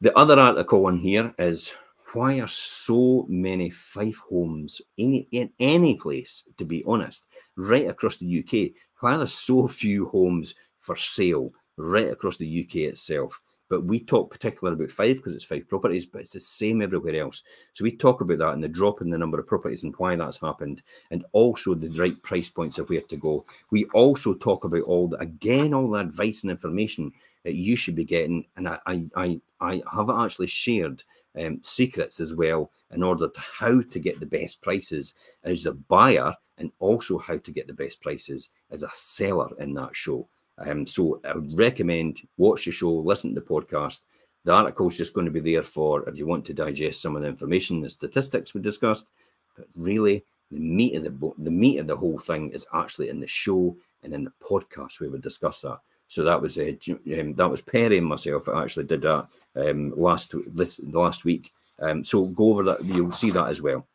the 0.00 0.16
other 0.16 0.38
article 0.38 0.86
on 0.86 0.98
here 0.98 1.34
is 1.36 1.74
why 2.12 2.40
are 2.40 2.48
so 2.48 3.26
many 3.28 3.70
Fife 3.70 4.18
homes 4.28 4.80
in, 4.96 5.26
in 5.30 5.50
any 5.58 5.96
place, 5.96 6.42
to 6.56 6.64
be 6.64 6.82
honest, 6.86 7.26
right 7.56 7.88
across 7.88 8.16
the 8.16 8.38
UK? 8.38 8.72
Why 9.00 9.14
are 9.14 9.18
there 9.18 9.26
so 9.26 9.66
few 9.68 10.06
homes 10.06 10.54
for 10.80 10.96
sale 10.96 11.52
right 11.76 12.08
across 12.10 12.36
the 12.36 12.64
UK 12.64 12.76
itself? 12.92 13.40
But 13.68 13.84
we 13.84 14.00
talk 14.00 14.30
particularly 14.30 14.76
about 14.76 14.90
Fife 14.90 15.16
because 15.18 15.34
it's 15.34 15.44
Fife 15.44 15.68
properties, 15.68 16.06
but 16.06 16.22
it's 16.22 16.32
the 16.32 16.40
same 16.40 16.80
everywhere 16.80 17.16
else. 17.16 17.42
So 17.74 17.84
we 17.84 17.94
talk 17.94 18.22
about 18.22 18.38
that 18.38 18.54
and 18.54 18.64
the 18.64 18.68
drop 18.68 19.02
in 19.02 19.10
the 19.10 19.18
number 19.18 19.38
of 19.38 19.46
properties 19.46 19.82
and 19.82 19.94
why 19.98 20.16
that's 20.16 20.38
happened, 20.40 20.82
and 21.10 21.24
also 21.32 21.74
the 21.74 21.90
right 21.90 22.20
price 22.22 22.48
points 22.48 22.78
of 22.78 22.88
where 22.88 23.02
to 23.02 23.16
go. 23.16 23.44
We 23.70 23.84
also 23.86 24.32
talk 24.32 24.64
about 24.64 24.82
all 24.82 25.08
the 25.08 25.18
again 25.18 25.74
all 25.74 25.90
the 25.90 25.98
advice 25.98 26.42
and 26.42 26.50
information 26.50 27.12
that 27.44 27.54
you 27.54 27.76
should 27.76 27.94
be 27.94 28.04
getting. 28.04 28.46
And 28.56 28.68
I 28.68 28.78
I 28.86 29.06
I, 29.14 29.40
I 29.60 29.82
have 29.94 30.08
actually 30.08 30.46
shared 30.46 31.04
um, 31.38 31.60
secrets 31.62 32.20
as 32.20 32.34
well 32.34 32.70
in 32.92 33.02
order 33.02 33.28
to 33.28 33.40
how 33.40 33.80
to 33.80 33.98
get 33.98 34.18
the 34.20 34.26
best 34.26 34.60
prices 34.62 35.14
as 35.44 35.66
a 35.66 35.72
buyer 35.72 36.34
and 36.58 36.72
also 36.78 37.18
how 37.18 37.38
to 37.38 37.52
get 37.52 37.66
the 37.66 37.72
best 37.72 38.00
prices 38.00 38.50
as 38.70 38.82
a 38.82 38.90
seller 38.92 39.48
in 39.58 39.74
that 39.74 39.94
show. 39.94 40.26
Um, 40.58 40.86
so 40.86 41.20
I 41.24 41.34
would 41.34 41.56
recommend 41.56 42.20
watch 42.36 42.64
the 42.64 42.72
show, 42.72 42.90
listen 42.90 43.34
to 43.34 43.40
the 43.40 43.46
podcast. 43.46 44.00
The 44.44 44.52
article 44.52 44.88
is 44.88 44.96
just 44.96 45.14
going 45.14 45.26
to 45.26 45.30
be 45.30 45.52
there 45.52 45.62
for 45.62 46.08
if 46.08 46.16
you 46.16 46.26
want 46.26 46.44
to 46.46 46.54
digest 46.54 47.02
some 47.02 47.16
of 47.16 47.22
the 47.22 47.28
information, 47.28 47.80
the 47.80 47.90
statistics 47.90 48.54
we 48.54 48.60
discussed. 48.60 49.10
But 49.56 49.66
really, 49.76 50.24
the 50.50 50.58
meat 50.58 50.96
of 50.96 51.04
the 51.04 51.32
the 51.38 51.50
meat 51.50 51.78
of 51.78 51.86
the 51.86 51.96
whole 51.96 52.18
thing 52.18 52.50
is 52.50 52.66
actually 52.72 53.10
in 53.10 53.20
the 53.20 53.26
show 53.26 53.76
and 54.02 54.14
in 54.14 54.24
the 54.24 54.32
podcast 54.42 55.00
where 55.00 55.10
we 55.10 55.18
discuss 55.18 55.60
that. 55.62 55.78
So 56.08 56.24
that 56.24 56.40
was 56.40 56.56
uh, 56.56 56.72
um, 57.20 57.34
that 57.34 57.50
was 57.50 57.60
Perry 57.60 57.98
and 57.98 58.06
myself 58.06 58.48
actually 58.48 58.84
did 58.84 59.02
that 59.02 59.28
um, 59.58 59.92
last 59.96 60.34
this 60.46 60.80
last 60.80 61.24
week. 61.24 61.52
Um, 61.80 62.04
so 62.04 62.26
go 62.26 62.50
over 62.50 62.62
that; 62.64 62.84
you'll 62.84 63.12
see 63.12 63.30
that 63.30 63.48
as 63.48 63.60
well. 63.60 63.86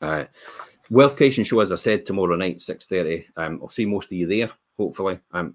Uh, 0.00 0.24
Wealth 0.90 1.16
Creation 1.16 1.44
Show, 1.44 1.60
as 1.60 1.72
I 1.72 1.76
said, 1.76 2.04
tomorrow 2.04 2.36
night, 2.36 2.62
six 2.62 2.86
thirty. 2.86 3.26
Um, 3.36 3.60
I'll 3.62 3.68
see 3.68 3.86
most 3.86 4.06
of 4.06 4.18
you 4.18 4.26
there, 4.26 4.50
hopefully. 4.76 5.20
Um, 5.32 5.54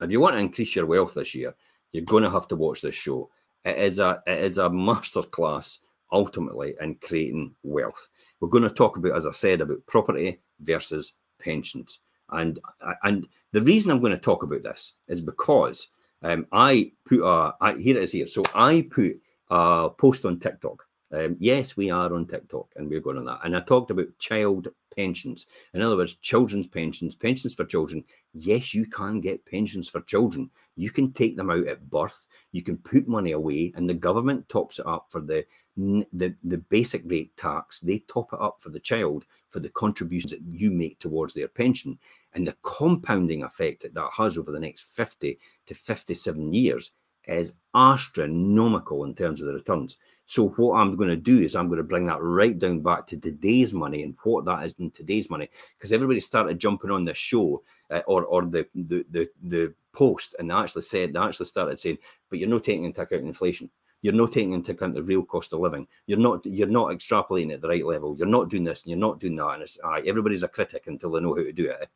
if 0.00 0.10
you 0.10 0.20
want 0.20 0.34
to 0.36 0.40
increase 0.40 0.74
your 0.76 0.86
wealth 0.86 1.14
this 1.14 1.34
year, 1.34 1.54
you're 1.92 2.04
going 2.04 2.22
to 2.22 2.30
have 2.30 2.48
to 2.48 2.56
watch 2.56 2.80
this 2.80 2.94
show. 2.94 3.30
It 3.64 3.78
is 3.78 3.98
a 3.98 4.22
it 4.26 4.38
is 4.44 4.58
a 4.58 4.68
masterclass 4.68 5.78
ultimately 6.12 6.74
in 6.80 6.94
creating 6.96 7.54
wealth. 7.62 8.08
We're 8.40 8.48
going 8.48 8.62
to 8.64 8.70
talk 8.70 8.96
about, 8.96 9.16
as 9.16 9.26
I 9.26 9.32
said, 9.32 9.60
about 9.60 9.84
property 9.86 10.40
versus 10.60 11.12
pensions. 11.38 12.00
And 12.30 12.58
and 13.02 13.26
the 13.52 13.62
reason 13.62 13.90
I'm 13.90 14.00
going 14.00 14.12
to 14.12 14.18
talk 14.18 14.42
about 14.42 14.62
this 14.62 14.92
is 15.08 15.20
because 15.20 15.88
um, 16.22 16.46
I 16.52 16.92
put 17.04 17.20
a 17.20 17.54
I, 17.60 17.74
here 17.74 17.96
it 17.96 18.02
is 18.04 18.12
here. 18.12 18.28
So 18.28 18.44
I 18.54 18.86
put 18.90 19.20
a 19.50 19.90
post 19.90 20.24
on 20.24 20.38
TikTok. 20.38 20.84
Um, 21.10 21.36
yes, 21.38 21.76
we 21.76 21.90
are 21.90 22.12
on 22.12 22.26
TikTok 22.26 22.68
and 22.76 22.88
we're 22.88 23.00
going 23.00 23.16
on 23.16 23.24
that. 23.24 23.40
And 23.44 23.56
I 23.56 23.60
talked 23.60 23.90
about 23.90 24.18
child 24.18 24.68
pensions. 24.94 25.46
In 25.72 25.80
other 25.80 25.96
words, 25.96 26.16
children's 26.16 26.66
pensions, 26.66 27.14
pensions 27.14 27.54
for 27.54 27.64
children. 27.64 28.04
Yes, 28.34 28.74
you 28.74 28.84
can 28.84 29.20
get 29.20 29.46
pensions 29.46 29.88
for 29.88 30.00
children. 30.02 30.50
You 30.76 30.90
can 30.90 31.12
take 31.12 31.36
them 31.36 31.50
out 31.50 31.66
at 31.66 31.88
birth. 31.88 32.26
You 32.52 32.62
can 32.62 32.76
put 32.78 33.08
money 33.08 33.32
away, 33.32 33.72
and 33.76 33.88
the 33.88 33.94
government 33.94 34.48
tops 34.48 34.80
it 34.80 34.86
up 34.86 35.06
for 35.10 35.20
the 35.20 35.46
the, 35.78 36.34
the 36.42 36.58
basic 36.58 37.02
rate 37.06 37.36
tax. 37.36 37.78
They 37.78 38.00
top 38.00 38.32
it 38.32 38.40
up 38.40 38.56
for 38.60 38.70
the 38.70 38.80
child 38.80 39.24
for 39.48 39.60
the 39.60 39.68
contributions 39.68 40.32
that 40.32 40.42
you 40.50 40.72
make 40.72 40.98
towards 40.98 41.34
their 41.34 41.46
pension. 41.46 41.98
And 42.34 42.46
the 42.46 42.56
compounding 42.62 43.42
effect 43.42 43.82
that 43.82 43.94
that 43.94 44.10
has 44.16 44.36
over 44.38 44.52
the 44.52 44.60
next 44.60 44.82
50 44.82 45.38
to 45.66 45.74
57 45.74 46.52
years 46.52 46.92
is 47.26 47.52
astronomical 47.74 49.04
in 49.04 49.14
terms 49.14 49.40
of 49.40 49.46
the 49.46 49.54
returns. 49.54 49.96
So 50.26 50.48
what 50.50 50.78
I'm 50.78 50.96
going 50.96 51.10
to 51.10 51.16
do 51.16 51.40
is 51.40 51.54
I'm 51.54 51.68
going 51.68 51.78
to 51.78 51.84
bring 51.84 52.06
that 52.06 52.22
right 52.22 52.58
down 52.58 52.80
back 52.80 53.06
to 53.08 53.16
today's 53.16 53.72
money 53.72 54.02
and 54.02 54.14
what 54.24 54.44
that 54.46 54.64
is 54.64 54.74
in 54.78 54.90
today's 54.90 55.30
money, 55.30 55.48
because 55.76 55.92
everybody 55.92 56.20
started 56.20 56.58
jumping 56.58 56.90
on 56.90 57.04
the 57.04 57.14
show 57.14 57.62
uh, 57.90 58.00
or 58.06 58.24
or 58.24 58.42
the, 58.44 58.66
the 58.74 59.04
the 59.10 59.28
the 59.42 59.74
post 59.92 60.34
and 60.38 60.50
they 60.50 60.54
actually 60.54 60.82
said 60.82 61.12
they 61.12 61.18
actually 61.18 61.46
started 61.46 61.78
saying, 61.78 61.98
but 62.28 62.38
you're 62.38 62.48
not 62.48 62.64
taking 62.64 62.84
into 62.84 63.00
account 63.00 63.24
inflation. 63.24 63.70
You're 64.00 64.14
not 64.14 64.32
taking 64.32 64.52
into 64.52 64.72
account 64.72 64.94
the 64.94 65.02
real 65.02 65.24
cost 65.24 65.52
of 65.52 65.60
living. 65.60 65.86
You're 66.06 66.18
not 66.18 66.44
you're 66.46 66.68
not 66.68 66.88
extrapolating 66.88 67.52
at 67.52 67.60
the 67.60 67.68
right 67.68 67.84
level. 67.84 68.16
You're 68.16 68.28
not 68.28 68.48
doing 68.48 68.64
this 68.64 68.82
and 68.82 68.90
you're 68.90 68.98
not 68.98 69.20
doing 69.20 69.36
that. 69.36 69.54
And 69.54 69.62
it's 69.62 69.78
aye, 69.82 70.02
everybody's 70.06 70.42
a 70.42 70.48
critic 70.48 70.86
until 70.86 71.10
they 71.12 71.20
know 71.20 71.34
how 71.34 71.42
to 71.42 71.52
do 71.52 71.70
it. 71.70 71.88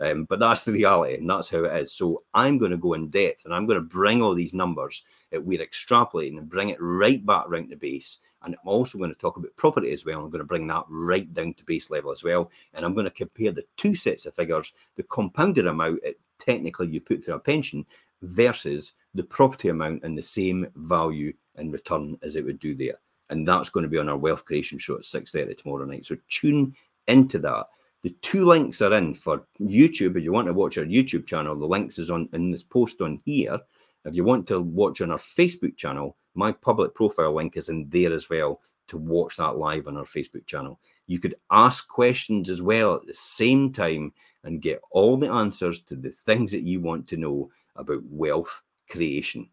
Um, 0.00 0.24
but 0.24 0.40
that's 0.40 0.62
the 0.62 0.72
reality, 0.72 1.16
and 1.16 1.28
that's 1.28 1.50
how 1.50 1.64
it 1.64 1.82
is. 1.82 1.92
So 1.92 2.24
I'm 2.32 2.56
going 2.56 2.70
to 2.70 2.78
go 2.78 2.94
in 2.94 3.10
depth, 3.10 3.44
and 3.44 3.54
I'm 3.54 3.66
going 3.66 3.78
to 3.78 3.84
bring 3.84 4.22
all 4.22 4.34
these 4.34 4.54
numbers 4.54 5.04
that 5.30 5.44
we're 5.44 5.64
extrapolating 5.64 6.38
and 6.38 6.48
bring 6.48 6.70
it 6.70 6.80
right 6.80 7.24
back 7.24 7.46
around 7.46 7.68
the 7.68 7.76
base. 7.76 8.18
And 8.42 8.54
I'm 8.54 8.68
also 8.68 8.96
going 8.96 9.12
to 9.12 9.18
talk 9.18 9.36
about 9.36 9.54
property 9.56 9.92
as 9.92 10.06
well. 10.06 10.20
I'm 10.20 10.30
going 10.30 10.38
to 10.40 10.44
bring 10.44 10.66
that 10.68 10.84
right 10.88 11.32
down 11.34 11.52
to 11.54 11.64
base 11.64 11.90
level 11.90 12.10
as 12.10 12.24
well. 12.24 12.50
And 12.72 12.84
I'm 12.84 12.94
going 12.94 13.04
to 13.04 13.10
compare 13.10 13.52
the 13.52 13.64
two 13.76 13.94
sets 13.94 14.24
of 14.24 14.34
figures, 14.34 14.72
the 14.96 15.02
compounded 15.02 15.66
amount 15.66 16.00
it 16.02 16.18
technically 16.40 16.88
you 16.88 17.00
put 17.02 17.22
through 17.22 17.34
a 17.34 17.38
pension 17.38 17.84
versus 18.22 18.94
the 19.14 19.22
property 19.22 19.68
amount 19.68 20.02
and 20.02 20.16
the 20.16 20.22
same 20.22 20.66
value 20.76 21.32
and 21.56 21.72
return 21.72 22.18
as 22.22 22.36
it 22.36 22.44
would 22.44 22.58
do 22.58 22.74
there. 22.74 22.94
And 23.28 23.46
that's 23.46 23.70
going 23.70 23.84
to 23.84 23.90
be 23.90 23.98
on 23.98 24.08
our 24.08 24.16
wealth 24.16 24.44
creation 24.44 24.78
show 24.78 24.96
at 24.96 25.02
6:30 25.02 25.56
tomorrow 25.58 25.84
night. 25.84 26.06
So 26.06 26.16
tune 26.28 26.74
into 27.06 27.38
that 27.40 27.66
the 28.02 28.10
two 28.22 28.44
links 28.44 28.80
are 28.80 28.92
in 28.92 29.14
for 29.14 29.46
YouTube. 29.60 30.16
If 30.16 30.24
you 30.24 30.32
want 30.32 30.46
to 30.46 30.54
watch 30.54 30.78
our 30.78 30.84
YouTube 30.84 31.26
channel, 31.26 31.56
the 31.56 31.66
links 31.66 31.98
is 31.98 32.10
on 32.10 32.28
in 32.32 32.50
this 32.50 32.62
post 32.62 33.00
on 33.00 33.20
here. 33.24 33.58
If 34.04 34.14
you 34.14 34.24
want 34.24 34.46
to 34.48 34.60
watch 34.60 35.00
on 35.02 35.10
our 35.10 35.18
Facebook 35.18 35.76
channel, 35.76 36.16
my 36.34 36.52
public 36.52 36.94
profile 36.94 37.34
link 37.34 37.56
is 37.56 37.68
in 37.68 37.88
there 37.90 38.12
as 38.12 38.30
well 38.30 38.60
to 38.88 38.96
watch 38.96 39.36
that 39.36 39.56
live 39.56 39.86
on 39.86 39.96
our 39.96 40.04
Facebook 40.04 40.46
channel. 40.46 40.80
You 41.06 41.18
could 41.18 41.34
ask 41.50 41.86
questions 41.88 42.48
as 42.48 42.62
well 42.62 42.94
at 42.94 43.06
the 43.06 43.14
same 43.14 43.72
time 43.72 44.12
and 44.44 44.62
get 44.62 44.80
all 44.90 45.16
the 45.16 45.30
answers 45.30 45.80
to 45.82 45.96
the 45.96 46.10
things 46.10 46.50
that 46.52 46.62
you 46.62 46.80
want 46.80 47.06
to 47.08 47.16
know 47.16 47.50
about 47.76 48.02
wealth 48.04 48.62
creation. 48.88 49.48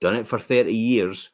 Done 0.00 0.16
it 0.16 0.26
for 0.26 0.38
30 0.38 0.72
years. 0.72 1.30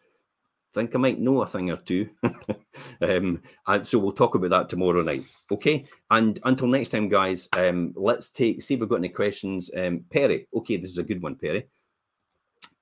Think 0.72 0.94
I 0.94 0.98
might 0.98 1.20
know 1.20 1.42
a 1.42 1.46
thing 1.46 1.70
or 1.70 1.76
two. 1.76 2.10
um, 3.02 3.42
and 3.66 3.86
so 3.86 3.98
we'll 3.98 4.12
talk 4.12 4.34
about 4.34 4.50
that 4.50 4.68
tomorrow 4.68 5.02
night. 5.02 5.24
Okay. 5.50 5.86
And 6.10 6.38
until 6.44 6.68
next 6.68 6.90
time, 6.90 7.08
guys, 7.08 7.48
um, 7.56 7.92
let's 7.96 8.30
take 8.30 8.62
see 8.62 8.74
if 8.74 8.80
we've 8.80 8.88
got 8.88 8.96
any 8.96 9.08
questions. 9.08 9.70
Um, 9.76 10.04
Perry, 10.10 10.46
okay, 10.54 10.76
this 10.76 10.90
is 10.90 10.98
a 10.98 11.04
good 11.04 11.22
one, 11.22 11.36
Perry. 11.36 11.68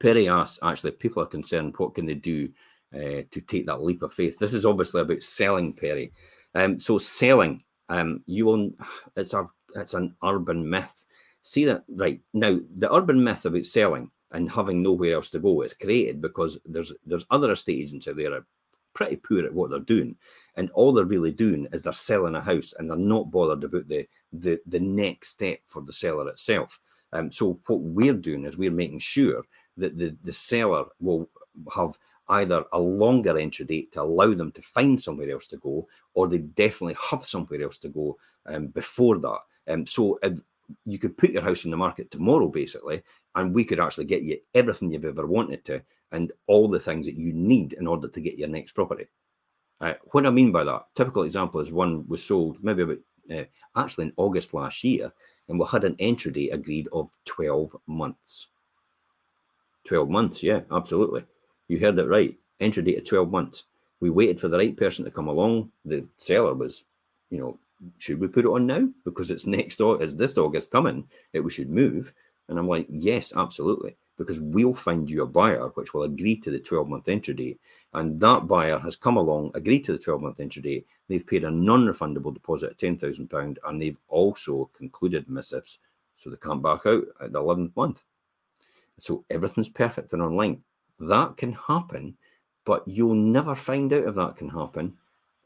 Perry 0.00 0.28
asks, 0.28 0.58
actually, 0.62 0.92
if 0.92 0.98
people 0.98 1.22
are 1.22 1.26
concerned, 1.26 1.74
what 1.76 1.94
can 1.94 2.06
they 2.06 2.14
do 2.14 2.48
uh, 2.94 3.22
to 3.30 3.40
take 3.46 3.66
that 3.66 3.82
leap 3.82 4.02
of 4.02 4.12
faith? 4.12 4.38
This 4.38 4.54
is 4.54 4.66
obviously 4.66 5.00
about 5.00 5.22
selling, 5.22 5.72
Perry. 5.72 6.12
Um, 6.54 6.78
so 6.78 6.98
selling, 6.98 7.62
um, 7.88 8.22
you 8.26 8.46
will. 8.46 8.70
It's 9.16 9.34
a 9.34 9.46
it's 9.74 9.94
an 9.94 10.14
urban 10.24 10.68
myth. 10.68 11.04
See 11.42 11.64
that 11.66 11.84
right 11.88 12.20
now. 12.34 12.58
The 12.76 12.92
urban 12.92 13.22
myth 13.22 13.44
about 13.44 13.66
selling 13.66 14.10
and 14.32 14.50
having 14.50 14.82
nowhere 14.82 15.14
else 15.14 15.30
to 15.30 15.38
go 15.38 15.62
is 15.62 15.74
created 15.74 16.20
because 16.20 16.58
there's 16.64 16.92
there's 17.06 17.26
other 17.30 17.52
estate 17.52 17.80
agents 17.80 18.08
out 18.08 18.16
there 18.16 18.34
are 18.34 18.46
pretty 18.94 19.16
poor 19.16 19.44
at 19.44 19.54
what 19.54 19.70
they're 19.70 19.80
doing, 19.80 20.16
and 20.56 20.70
all 20.70 20.92
they're 20.92 21.04
really 21.04 21.32
doing 21.32 21.66
is 21.72 21.82
they're 21.82 21.92
selling 21.92 22.34
a 22.34 22.40
house 22.40 22.74
and 22.78 22.90
they're 22.90 22.96
not 22.96 23.30
bothered 23.30 23.64
about 23.64 23.88
the 23.88 24.06
the 24.32 24.60
the 24.66 24.80
next 24.80 25.28
step 25.28 25.60
for 25.66 25.82
the 25.82 25.92
seller 25.92 26.28
itself. 26.28 26.80
Um, 27.12 27.32
so 27.32 27.58
what 27.66 27.80
we're 27.80 28.12
doing 28.12 28.44
is 28.44 28.58
we're 28.58 28.70
making 28.70 29.00
sure 29.00 29.42
that 29.76 29.98
the 29.98 30.16
the 30.24 30.32
seller 30.32 30.84
will 31.00 31.28
have 31.74 31.98
either 32.30 32.64
a 32.72 32.78
longer 32.78 33.38
entry 33.38 33.64
date 33.64 33.92
to 33.92 34.02
allow 34.02 34.32
them 34.34 34.52
to 34.52 34.62
find 34.62 35.00
somewhere 35.00 35.30
else 35.30 35.46
to 35.46 35.56
go, 35.56 35.88
or 36.14 36.28
they 36.28 36.38
definitely 36.38 36.96
have 37.10 37.24
somewhere 37.24 37.62
else 37.62 37.78
to 37.78 37.88
go 37.88 38.16
um, 38.46 38.66
before 38.68 39.18
that. 39.18 39.38
Um, 39.66 39.86
so 39.86 40.18
you 40.84 40.98
could 40.98 41.16
put 41.16 41.30
your 41.30 41.42
house 41.42 41.64
in 41.64 41.70
the 41.70 41.76
market 41.76 42.10
tomorrow, 42.10 42.48
basically, 42.48 43.02
and 43.34 43.54
we 43.54 43.64
could 43.64 43.80
actually 43.80 44.04
get 44.04 44.22
you 44.22 44.38
everything 44.54 44.90
you've 44.90 45.04
ever 45.04 45.26
wanted 45.26 45.64
to 45.66 45.82
and 46.12 46.32
all 46.46 46.68
the 46.68 46.80
things 46.80 47.06
that 47.06 47.16
you 47.16 47.32
need 47.32 47.74
in 47.74 47.86
order 47.86 48.08
to 48.08 48.20
get 48.20 48.38
your 48.38 48.48
next 48.48 48.72
property. 48.72 49.06
Uh, 49.80 49.94
what 50.10 50.26
I 50.26 50.30
mean 50.30 50.50
by 50.50 50.64
that, 50.64 50.86
typical 50.94 51.22
example 51.22 51.60
is 51.60 51.70
one 51.70 52.06
was 52.08 52.24
sold 52.24 52.62
maybe 52.62 52.82
about 52.82 52.98
uh, 53.32 53.44
actually 53.76 54.06
in 54.06 54.12
August 54.16 54.54
last 54.54 54.82
year, 54.82 55.12
and 55.48 55.58
we 55.58 55.66
had 55.70 55.84
an 55.84 55.96
entry 55.98 56.32
date 56.32 56.52
agreed 56.52 56.88
of 56.92 57.10
12 57.26 57.76
months. 57.86 58.48
12 59.84 60.08
months, 60.08 60.42
yeah, 60.42 60.60
absolutely. 60.72 61.24
You 61.68 61.78
heard 61.78 61.98
it 61.98 62.08
right. 62.08 62.36
Entry 62.60 62.82
date 62.82 62.98
of 62.98 63.04
12 63.04 63.30
months. 63.30 63.64
We 64.00 64.10
waited 64.10 64.40
for 64.40 64.48
the 64.48 64.58
right 64.58 64.76
person 64.76 65.04
to 65.04 65.10
come 65.10 65.28
along. 65.28 65.70
The 65.84 66.06
seller 66.18 66.54
was, 66.54 66.84
you 67.30 67.38
know, 67.38 67.58
should 67.98 68.20
we 68.20 68.28
put 68.28 68.44
it 68.44 68.48
on 68.48 68.66
now? 68.66 68.88
Because 69.04 69.30
it's 69.30 69.46
next 69.46 69.80
it's 69.80 70.14
this 70.14 70.38
August 70.38 70.70
coming 70.70 71.08
it 71.32 71.40
we 71.40 71.50
should 71.50 71.70
move. 71.70 72.12
And 72.48 72.58
I'm 72.58 72.68
like 72.68 72.86
yes 72.88 73.32
absolutely. 73.36 73.96
Because 74.16 74.40
we'll 74.40 74.74
find 74.74 75.08
you 75.08 75.22
a 75.22 75.26
buyer 75.26 75.68
which 75.74 75.94
will 75.94 76.02
agree 76.02 76.36
to 76.38 76.50
the 76.50 76.58
12 76.58 76.88
month 76.88 77.08
entry 77.08 77.34
date. 77.34 77.60
And 77.94 78.20
that 78.20 78.48
buyer 78.48 78.78
has 78.78 78.96
come 78.96 79.16
along 79.16 79.52
agreed 79.54 79.84
to 79.84 79.92
the 79.92 79.98
12 79.98 80.20
month 80.20 80.40
entry 80.40 80.62
date. 80.62 80.86
They've 81.08 81.26
paid 81.26 81.44
a 81.44 81.50
non-refundable 81.50 82.34
deposit 82.34 82.72
of 82.72 82.78
10,000 82.78 83.28
pound 83.28 83.58
and 83.66 83.80
they've 83.80 83.98
also 84.08 84.70
concluded 84.72 85.28
missives. 85.28 85.78
So 86.16 86.30
they 86.30 86.36
can't 86.36 86.62
back 86.62 86.84
out 86.84 87.04
at 87.20 87.32
the 87.32 87.40
11th 87.40 87.76
month. 87.76 88.02
So 88.98 89.24
everything's 89.30 89.68
perfect 89.68 90.12
and 90.12 90.22
online. 90.22 90.62
That 90.98 91.36
can 91.36 91.52
happen 91.52 92.16
but 92.68 92.86
you'll 92.86 93.14
never 93.14 93.54
find 93.54 93.90
out 93.94 94.06
if 94.06 94.14
that 94.14 94.36
can 94.36 94.50
happen 94.50 94.92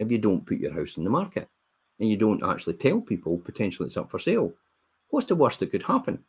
if 0.01 0.11
you 0.11 0.19
don't 0.19 0.45
put 0.45 0.59
your 0.59 0.73
house 0.73 0.97
in 0.97 1.05
the 1.05 1.11
market 1.11 1.49
and 2.03 2.11
you 2.11 2.17
don't 2.17 2.43
actually 2.43 2.75
tell 2.75 3.01
people 3.01 3.39
potentially 3.39 3.87
it's 3.87 3.97
up 3.97 4.11
for 4.11 4.19
sale, 4.19 4.53
what's 5.11 5.29
the 5.29 5.37
worst 5.37 5.61
that 5.61 5.71
could 5.71 5.85
happen? 5.85 6.25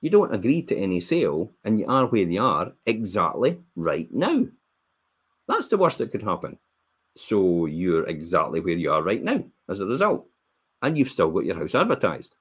You 0.00 0.10
don't 0.10 0.34
agree 0.34 0.60
to 0.62 0.76
any 0.76 0.98
sale 0.98 1.52
and 1.62 1.78
you 1.78 1.86
are 1.86 2.06
where 2.06 2.24
you 2.24 2.42
are 2.42 2.72
exactly 2.84 3.60
right 3.76 4.12
now. 4.12 4.46
That's 5.46 5.68
the 5.68 5.76
worst 5.76 5.98
that 5.98 6.10
could 6.10 6.24
happen. 6.24 6.58
So 7.14 7.66
you're 7.66 8.08
exactly 8.08 8.58
where 8.58 8.74
you 8.74 8.90
are 8.90 9.04
right 9.04 9.22
now 9.22 9.44
as 9.68 9.78
a 9.78 9.86
result. 9.86 10.26
And 10.82 10.98
you've 10.98 11.08
still 11.08 11.30
got 11.30 11.44
your 11.44 11.54
house 11.54 11.76
advertised. 11.76 12.34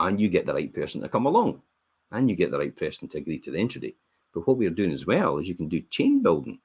And 0.00 0.20
you 0.20 0.28
get 0.28 0.46
the 0.46 0.54
right 0.54 0.74
person 0.74 1.00
to 1.02 1.08
come 1.08 1.26
along. 1.26 1.62
And 2.10 2.28
you 2.28 2.34
get 2.34 2.50
the 2.50 2.58
right 2.58 2.74
person 2.74 3.06
to 3.06 3.18
agree 3.18 3.38
to 3.38 3.52
the 3.52 3.60
entry. 3.60 3.94
But 4.34 4.48
what 4.48 4.56
we're 4.56 4.70
doing 4.70 4.90
as 4.90 5.06
well 5.06 5.38
is 5.38 5.46
you 5.46 5.54
can 5.54 5.68
do 5.68 5.80
chain 5.90 6.24
building 6.24 6.58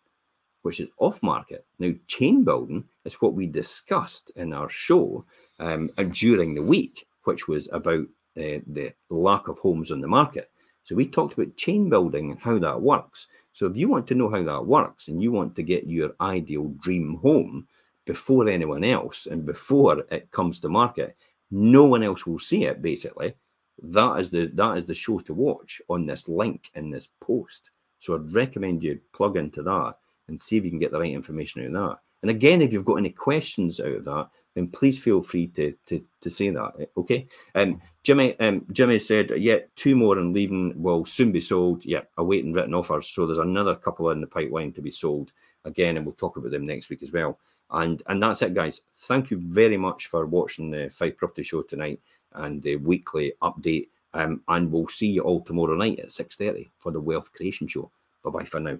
which 0.62 0.80
is 0.80 0.90
off 0.98 1.22
market. 1.24 1.66
Now, 1.80 1.92
chain 2.08 2.44
building 2.44 2.86
is 3.06 3.16
what 3.16 3.34
we 3.34 3.46
discussed 3.46 4.32
in 4.36 4.54
our 4.54 4.70
show 4.70 5.26
um, 5.60 5.90
during 6.12 6.54
the 6.54 6.64
week, 6.64 7.08
which 7.24 7.48
was 7.48 7.70
about 7.72 8.06
uh, 8.38 8.60
the 8.68 8.94
lack 9.10 9.48
of 9.48 9.60
homes 9.60 9.92
on 9.92 10.02
the 10.02 10.08
market. 10.08 10.52
So, 10.84 10.96
we 10.96 11.08
talked 11.08 11.34
about 11.34 11.56
chain 11.58 11.90
building 11.90 12.32
and 12.32 12.40
how 12.40 12.60
that 12.60 12.82
works. 12.82 13.28
So, 13.54 13.68
if 13.68 13.78
you 13.78 13.88
want 13.88 14.08
to 14.08 14.16
know 14.16 14.30
how 14.30 14.44
that 14.44 14.66
works 14.66 15.08
and 15.08 15.22
you 15.22 15.32
want 15.32 15.56
to 15.56 15.64
get 15.64 15.88
your 15.88 16.12
ideal 16.20 16.74
dream 16.80 17.20
home 17.22 17.68
before 18.06 18.50
anyone 18.50 18.84
else 18.84 19.28
and 19.28 19.46
before 19.46 20.04
it 20.12 20.32
comes 20.32 20.60
to 20.60 20.70
market, 20.70 21.16
no 21.52 21.86
one 21.86 22.04
else 22.04 22.26
will 22.26 22.40
see 22.40 22.66
it 22.66 22.82
basically. 22.82 23.34
That 23.82 24.20
is 24.20 24.30
the 24.30 24.48
that 24.56 24.78
is 24.78 24.86
the 24.86 24.94
show 24.94 25.20
to 25.20 25.34
watch 25.34 25.82
on 25.90 26.06
this 26.06 26.28
link 26.28 26.70
in 26.74 26.90
this 26.90 27.10
post. 27.22 27.70
So 28.00 28.16
I'd 28.16 28.34
recommend 28.34 28.84
you 28.84 29.00
plug 29.14 29.38
into 29.38 29.62
that 29.64 29.96
and 30.30 30.42
see 30.42 30.58
if 30.58 30.64
you 30.64 30.70
can 30.70 30.80
get 30.80 30.92
the 30.92 31.00
right 31.00 31.12
information 31.12 31.62
out 31.62 31.68
of 31.68 31.74
that. 31.74 32.00
And 32.22 32.30
again, 32.32 32.62
if 32.62 32.74
you've 32.74 32.86
got 32.86 32.96
any 32.96 33.12
questions 33.12 33.80
out 33.80 33.88
of 33.88 34.06
that, 34.06 34.30
then 34.56 34.68
please 34.68 35.00
feel 35.00 35.22
free 35.22 35.48
to 35.48 35.74
to, 35.86 36.04
to 36.22 36.30
say 36.30 36.50
that. 36.50 36.74
Eh, 36.80 36.86
okay. 36.98 37.28
Um, 37.56 37.82
Jimmy 38.04 38.40
um, 38.40 38.66
Jimmy 38.72 39.00
said, 39.00 39.32
yeah, 39.38 39.60
two 39.76 39.96
more 39.96 40.18
and 40.18 40.34
leaving 40.34 40.82
will 40.82 41.06
soon 41.06 41.32
be 41.32 41.42
sold. 41.42 41.86
Yeah, 41.86 42.02
awaiting 42.18 42.54
written 42.54 42.74
offers. 42.74 43.08
So 43.08 43.26
there's 43.26 43.38
another 43.38 43.76
couple 43.76 44.10
in 44.12 44.22
the 44.22 44.28
pipeline 44.28 44.74
to 44.74 44.82
be 44.82 44.92
sold 44.92 45.32
again, 45.66 45.98
and 45.98 46.06
we'll 46.06 46.16
talk 46.16 46.38
about 46.38 46.52
them 46.52 46.66
next 46.66 46.90
week 46.90 47.04
as 47.04 47.12
well. 47.12 47.40
And 47.72 48.02
and 48.08 48.22
that's 48.22 48.42
it, 48.42 48.54
guys. 48.54 48.82
Thank 48.96 49.32
you 49.32 49.40
very 49.42 49.78
much 49.78 50.08
for 50.08 50.26
watching 50.26 50.72
the 50.72 50.90
Fife 50.90 51.18
Property 51.18 51.44
Show 51.44 51.62
tonight 51.62 52.02
and 52.34 52.62
the 52.62 52.76
weekly 52.78 53.34
update. 53.42 53.90
Um, 54.14 54.42
and 54.48 54.72
we'll 54.72 54.88
see 54.88 55.08
you 55.08 55.22
all 55.22 55.42
tomorrow 55.42 55.76
night 55.76 56.00
at 56.00 56.08
6.30 56.08 56.72
for 56.80 56.92
the 56.92 57.00
Wealth 57.00 57.32
Creation 57.32 57.68
Show. 57.68 57.92
Bye-bye 58.24 58.46
for 58.46 58.60
now. 58.60 58.80